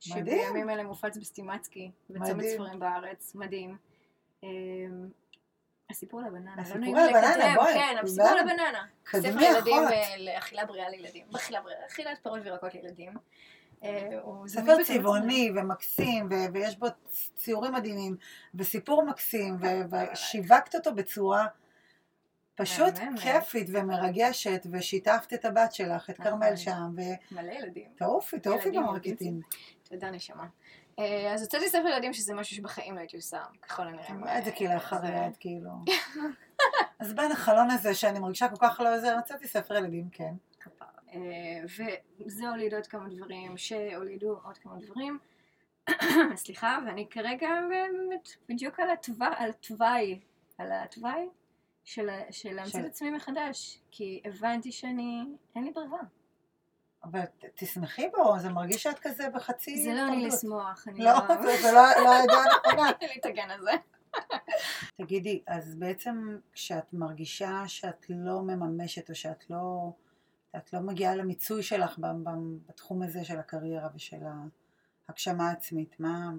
[0.00, 2.44] שבימים אלה מופץ בסטימצקי, בצומת.
[2.44, 3.76] ספרים בארץ, מדהים.
[4.42, 4.48] אמ,
[5.90, 7.96] הסיפור על הבננה, לא נעים לקדם, כן.
[8.02, 8.84] הסיפור על הבננה.
[9.10, 9.82] ספר ילדים.
[9.92, 11.26] אה, לאכילה בריאה לילדים,
[11.86, 13.12] אכילת פירות וירקות לילדים.
[13.84, 14.08] אה,
[14.46, 16.86] ספר צבעוני ומקסים, ויש בו
[17.36, 18.16] ציורים מדהימים,
[18.54, 21.46] וסיפור מקסים, ו- ושיווקת אותו בצורה
[22.54, 22.94] פשוט.
[23.22, 26.16] כיפית ומרגשת, ושיתפת את הבת שלך, את.
[26.16, 26.94] כרמל שם,
[27.32, 27.88] מלא ילדים.
[27.96, 29.44] תעופי ילדים ב marketing.
[29.90, 30.46] תודה נשמה.
[30.98, 34.36] אה, אז הוצאתי ספר ילדים שזה משהו שבחיים לא הייתי עושה, ככל הנראה.
[34.38, 35.70] איזה כאילו אחרי זה- יד, כאילו.
[37.00, 40.34] אז בין החלון הזה שאני מרגישה כל כך לא זה, רציתי ספר ילדים, כן.
[40.60, 40.88] כפרה.
[41.12, 41.18] אה,
[42.26, 45.18] וזה הוליד עוד כמה דברים, שהולידו עוד כמה דברים.
[46.34, 50.20] סליחה, ואני כרגע באמת בדיוק על התוואי,
[50.58, 51.28] על התוואי,
[51.84, 52.10] של,
[52.44, 55.24] להמציא את עצמי מחדש, כי הבנתי שאני,
[55.56, 55.98] אין לי ברירה.
[57.04, 57.20] אבל
[57.54, 59.82] תשמחי בו, זה מרגיש שאת כזה בחצי...
[59.82, 60.26] זה לא אני.
[60.26, 61.12] לשמוח, אני לא,
[61.62, 62.90] זה לא לא העדה הנכונה.
[63.00, 63.70] אין לי את הגן הזה.
[64.96, 69.92] תגידי, אז בעצם כשאת מרגישה שאת לא מממשת או שאת לא,
[70.56, 71.98] את לא מגיעה למיצוי שלך
[72.66, 74.22] בתחום הזה של הקריירה ושל
[75.08, 76.30] ההגשמה העצמית, מה,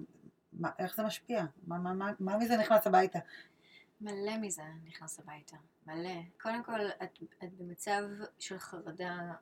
[0.52, 1.44] מה, איך זה משפיע?
[1.66, 3.18] מה, מה, מה, מה מזה נכנס הביתה?
[4.00, 6.20] מלא מזה נכנס הביתה, מלא.
[6.42, 8.02] קודם כל, את, את במצב
[8.38, 9.32] של חרדה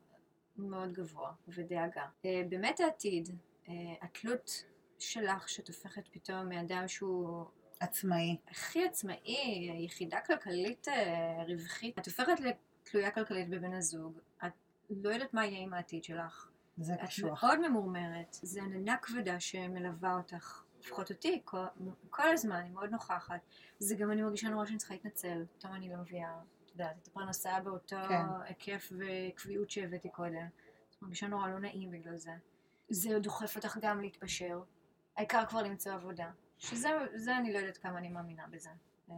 [0.56, 2.06] מאוד גבוה ודאגה.
[2.24, 3.28] אה, באמת העתיד,
[3.68, 4.64] אה, התלות
[4.98, 7.44] שלך שאת הופכת פתאום מאדם שהוא
[7.80, 8.36] עצמאי.
[8.48, 14.52] הכי עצמאי, יחידה כלכלית אה, רווחית, את הופכת לתלויה כלכלית בבן הזוג, את
[14.90, 16.50] לא יודעת מה יהיה עם העתיד שלך.
[16.78, 17.44] זה את קשוח.
[17.44, 21.64] מאוד ממורמרת, זה עננה כבדה שמלווה אותך, לפחות אותי, כל,
[22.10, 23.40] כל הזמן, היא מאוד נוכחת.
[23.78, 27.06] זה גם אני מרגישה נורא שאני צריכה להתנצל, פתאום אני לא מביאה, את יודעת, את
[27.06, 28.22] הפרנסה באותו כן.
[28.44, 30.46] היקף וקביעות שהבאתי קודם.
[30.90, 32.32] את מרגישה נורא לא נעים בגלל זה.
[32.88, 34.62] זה דוחף אותך גם להתפשר,
[35.16, 36.30] העיקר כבר למצוא עבודה.
[36.58, 38.70] שזה זה אני לא יודעת כמה אני מאמינה בזה.
[39.10, 39.14] אמ,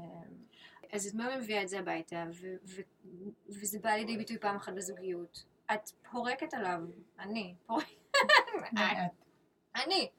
[0.92, 2.24] אז את מאוד מביאה את זה הביתה,
[3.48, 5.44] וזה בא לידי ביטוי פעם אחת בזוגיות.
[5.74, 6.80] את פורקת עליו,
[7.18, 7.94] אני, פורקת,
[9.76, 10.10] אני.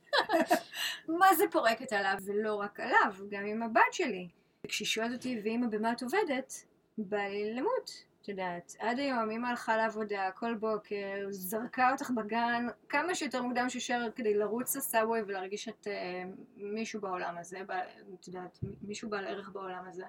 [1.20, 4.30] מה זה פורקת עליו, ולא רק עליו, גם עם הבת שלי.
[4.68, 6.66] כשהיא שואלת אותי, ואמא במה את עובדת?
[6.98, 7.92] בא לי למות.
[8.22, 13.70] את יודעת, עד היום אמא הלכה לעבודה כל בוקר, זרקה אותך בגן כמה שיותר מוקדם
[13.70, 16.24] שאפשר כדי לרוץ לסאבווי ולהרגיש את אה,
[16.58, 17.72] מישהו בעולם הזה, ב,
[18.20, 20.04] את יודעת, מישהו בעל ערך בעולם הזה.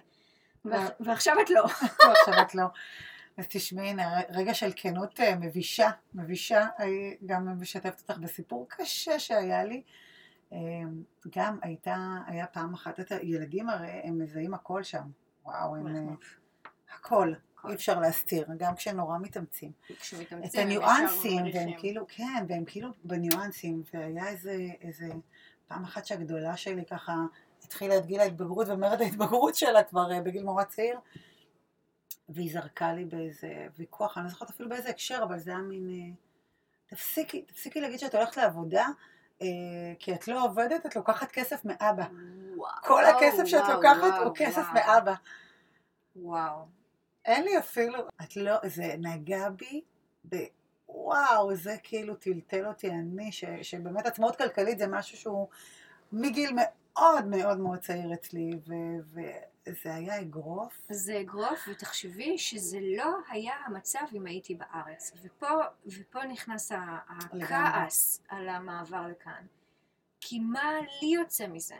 [0.65, 1.65] ועכ- ועכשיו את לא.
[2.07, 2.65] לא, עכשיו את לא.
[3.37, 6.87] אז תשמעי, הנה, רגע של כנות אה, מבישה, מבישה, אה,
[7.27, 9.83] גם משתפת אותך בסיפור קשה שהיה לי.
[10.53, 10.59] אה,
[11.37, 15.05] גם הייתה, היה פעם אחת, את הילדים הרי הם מזהים הכל שם.
[15.45, 16.17] וואו, הם...
[16.95, 17.33] הכל.
[17.69, 19.73] אי אפשר להסתיר, גם כשנורא מתאמצים.
[20.01, 21.71] כשמתאמצים, את הניואנסים, והם.
[21.79, 25.09] כאילו, כן, והם כאילו בניואנסים, והיה איזה, איזה,
[25.69, 27.15] פעם אחת שהגדולה שלי ככה
[27.65, 30.99] התחילה את גיל ההתבגרות, ואומרת ההתבגרות שלה כבר אה, בגיל נורא צעיר,
[32.29, 35.89] והיא זרקה לי באיזה ויכוח, אני לא זוכרת אפילו באיזה הקשר, אבל זה היה מין,
[35.91, 36.15] אה,
[36.87, 38.87] תפסיקי, תפסיקי להגיד שאת הולכת לעבודה,
[39.43, 39.47] אה,
[39.99, 42.05] כי את לא עובדת, את לוקחת כסף מאבא.
[42.57, 44.75] וואו, כל הכסף שאת וואו, לוקחת וואו, הוא כסף וואו.
[44.75, 45.15] מאבא.
[46.17, 46.84] וואו.
[47.25, 49.81] אין לי אפילו, את לא, זה נגע בי
[50.29, 50.37] ב...
[50.89, 55.49] וואו, זה כאילו טלטל אותי אני, ש, שבאמת עצמאות כלכלית זה משהו שהוא
[56.13, 58.73] מגיל מאוד מאוד מאוד צעיר אצלי, ו,
[59.67, 60.87] וזה היה אגרוף.
[60.91, 65.13] זה אגרוף, ותחשבי שזה לא היה המצב אם הייתי בארץ.
[65.23, 65.49] ופה,
[65.87, 69.47] ופה נכנס הכעס על המעבר לכאן.
[70.21, 70.73] כי מה
[71.03, 71.77] לי יוצא מזה?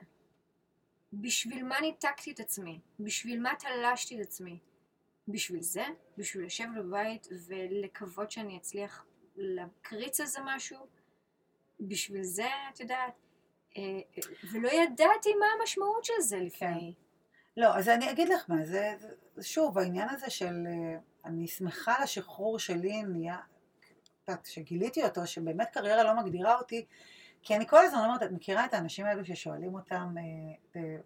[1.13, 2.81] בשביל מה ניתקתי את עצמי?
[3.01, 4.59] בשביל מה תלשתי את עצמי?
[5.29, 5.85] בשביל זה?
[6.19, 9.05] בשביל לשבת בבית ולקוות שאני אצליח
[9.37, 10.87] להקריץ איזה משהו?
[11.81, 13.13] בשביל זה, את יודעת?
[13.77, 14.23] אה, אה,
[14.53, 16.95] ולא ידעתי מה המשמעות של זה לפני.
[17.57, 18.95] לא, אז אני אגיד לך מה, זה,
[19.41, 23.39] שוב, העניין הזה של, אה, אני שמחה על השחרור שלי נהיה,
[24.45, 26.87] שגיליתי אותו, שבאמת קריירה לא מגדירה אותי,
[27.43, 30.15] כי אני כל הזמן אומרת, את מכירה את האנשים האלו ששואלים אותם,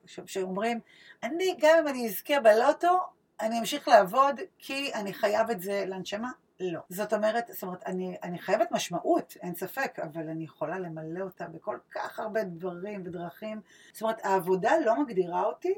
[0.04, 0.80] שאומרים,
[1.22, 2.98] אני, גם אם אני אזכה בלוטו,
[3.40, 6.30] אני אמשיך לעבוד כי אני חייב את זה לנשמה.
[6.60, 6.80] לא.
[6.88, 11.48] זאת אומרת, זאת אומרת, אני, אני חייבת משמעות, אין ספק, אבל אני יכולה למלא אותה
[11.48, 13.60] בכל כך הרבה דברים ודרכים.
[13.92, 15.74] זאת אומרת, העבודה לא מגדירה אותי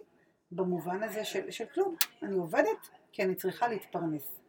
[0.53, 1.95] במובן הזה של, של כלום.
[2.23, 4.41] אני עובדת כי אני צריכה להתפרנס.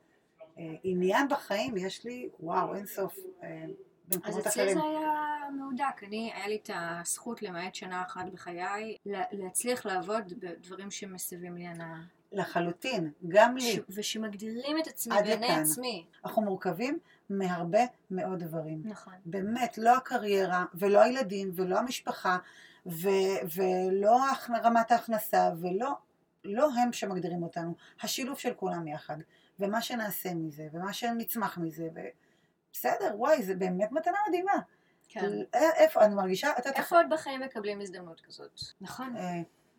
[0.57, 3.17] אה, עניין בחיים יש לי, וואו, אין סוף.
[3.43, 3.65] אה,
[4.23, 4.77] אז אצלי אחרים.
[4.77, 6.03] זה היה מהודק.
[6.07, 11.67] אני, היה לי את הזכות, למעט שנה אחת בחיי, לה- להצליח לעבוד בדברים שמסבים לי
[11.67, 11.97] הנאה.
[12.31, 13.61] לחלוטין, גם לי.
[13.75, 15.51] ש- ושמגדירים את עצמי בעיני.
[15.53, 16.05] עצמי.
[16.25, 17.79] אנחנו מורכבים מהרבה
[18.11, 18.81] מאוד דברים.
[18.85, 19.13] נכון.
[19.25, 22.37] באמת, לא הקריירה, ולא הילדים, ולא המשפחה,
[22.85, 24.17] ו- ולא
[24.63, 25.91] רמת ההכנסה, ולא
[26.43, 27.73] לא הם שמגדירים אותנו.
[28.01, 29.17] השילוב של כולם יחד.
[29.59, 31.99] ומה שנעשה מזה, ומה שנצמח מזה, ו...
[32.73, 34.53] בסדר, וואי, זה באמת מתנה מדהימה.
[35.07, 35.25] כן.
[35.53, 38.59] איפה, אני מרגישה, את יודעת, איפה עוד בחיים מקבלים הזדמנות כזאת?
[38.81, 39.15] נכון.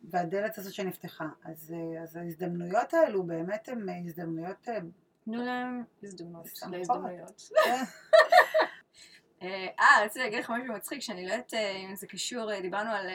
[0.03, 1.27] והדלת הזאת שנפתחה.
[1.45, 4.69] אז, אה, אז ההזדמנויות האלו באמת הן אה, הזדמנויות...
[4.69, 4.77] אה,
[5.25, 6.45] תנו להם הזדמנות.
[6.71, 7.49] להזדמנויות.
[9.41, 13.07] אה, רציתי להגיד לך משהו מצחיק, שאני לא יודעת אם זה קשור, דיברנו על,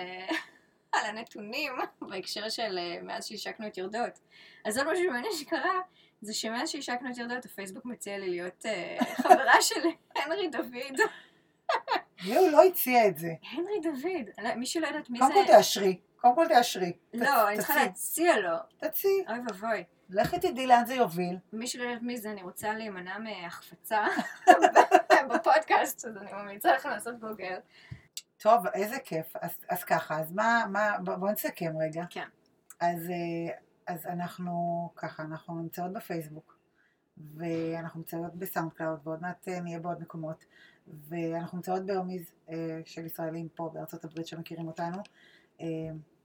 [0.93, 1.73] על הנתונים
[2.09, 4.19] בהקשר של מאז שהשקנו את ירדות.
[4.65, 5.81] אז עוד משהו מעניין שקרה,
[6.21, 8.65] זה שמאז שהשקנו את ירדות, הפייסבוק מציע לי להיות
[9.17, 9.81] חברה של
[10.17, 11.01] הנרי דוד.
[12.25, 13.33] לי הוא לא הציע את זה.
[13.53, 15.41] הנרי דוד, לא- מי שלא יודעת מי קודם זה...
[15.47, 16.93] כל תאשרי, קודם כל תאשרי.
[17.15, 17.75] לא, אני צריכה.
[17.85, 18.57] להציע לו.
[18.79, 19.85] תציעי, אוי ואבוי.
[20.11, 21.39] לכי תדעי לאן זה יוביל.
[21.53, 24.07] מי שלא יודעת מי זה, אני רוצה להימנע מהחפצה
[25.35, 27.59] בפודקאסט, אז אני ממליצה לכם לעשות גוגל.
[28.39, 29.37] טוב, איזה כיף.
[29.37, 32.05] אז, אז ככה, אז מה, מה, בואו נסכם רגע.
[32.11, 32.29] כן.
[32.81, 33.57] אז, אה,
[33.87, 34.53] אז אנחנו,
[34.97, 36.59] ככה, אנחנו נמצאות בפייסבוק,
[37.37, 40.45] ואנחנו נמצאות ב SoundCloud, ועוד מעט אה, נהיה בעוד מקומות,
[41.09, 44.99] ואנחנו נמצאות ברמיז אה, של ישראלים פה בארצות הברית שמכירים אותנו.
[45.61, 45.67] אה,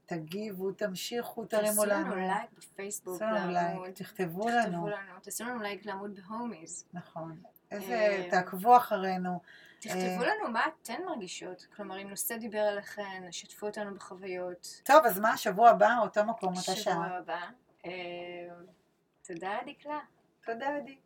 [0.06, 2.16] תגיבו, תמשיכו, תרימו תעשו לנו.
[2.16, 3.52] לנו לייק בפייסבוק, תעשו לנו.
[3.52, 4.88] לייק, תכתבו לנו.
[4.88, 6.86] לנו, תעשו לנו לייק לעמוד ב Homies.
[6.94, 7.42] נכון.
[7.72, 9.40] איזה, אה, תעקבו אחרינו.
[9.80, 11.68] תכתבו אה, לנו מה אתן מרגישות.
[11.76, 14.82] כלומר, אם נושא דיבר אליכן, שתפו אותנו בחוויות.
[14.86, 17.18] טוב, אז מה, שבוע הבא, אותו מקום, אותה שבוע שעה.
[17.18, 17.42] הבא.
[17.86, 17.92] אה,
[19.28, 20.00] תודה, דקלה.
[20.46, 20.98] תודה, עדי.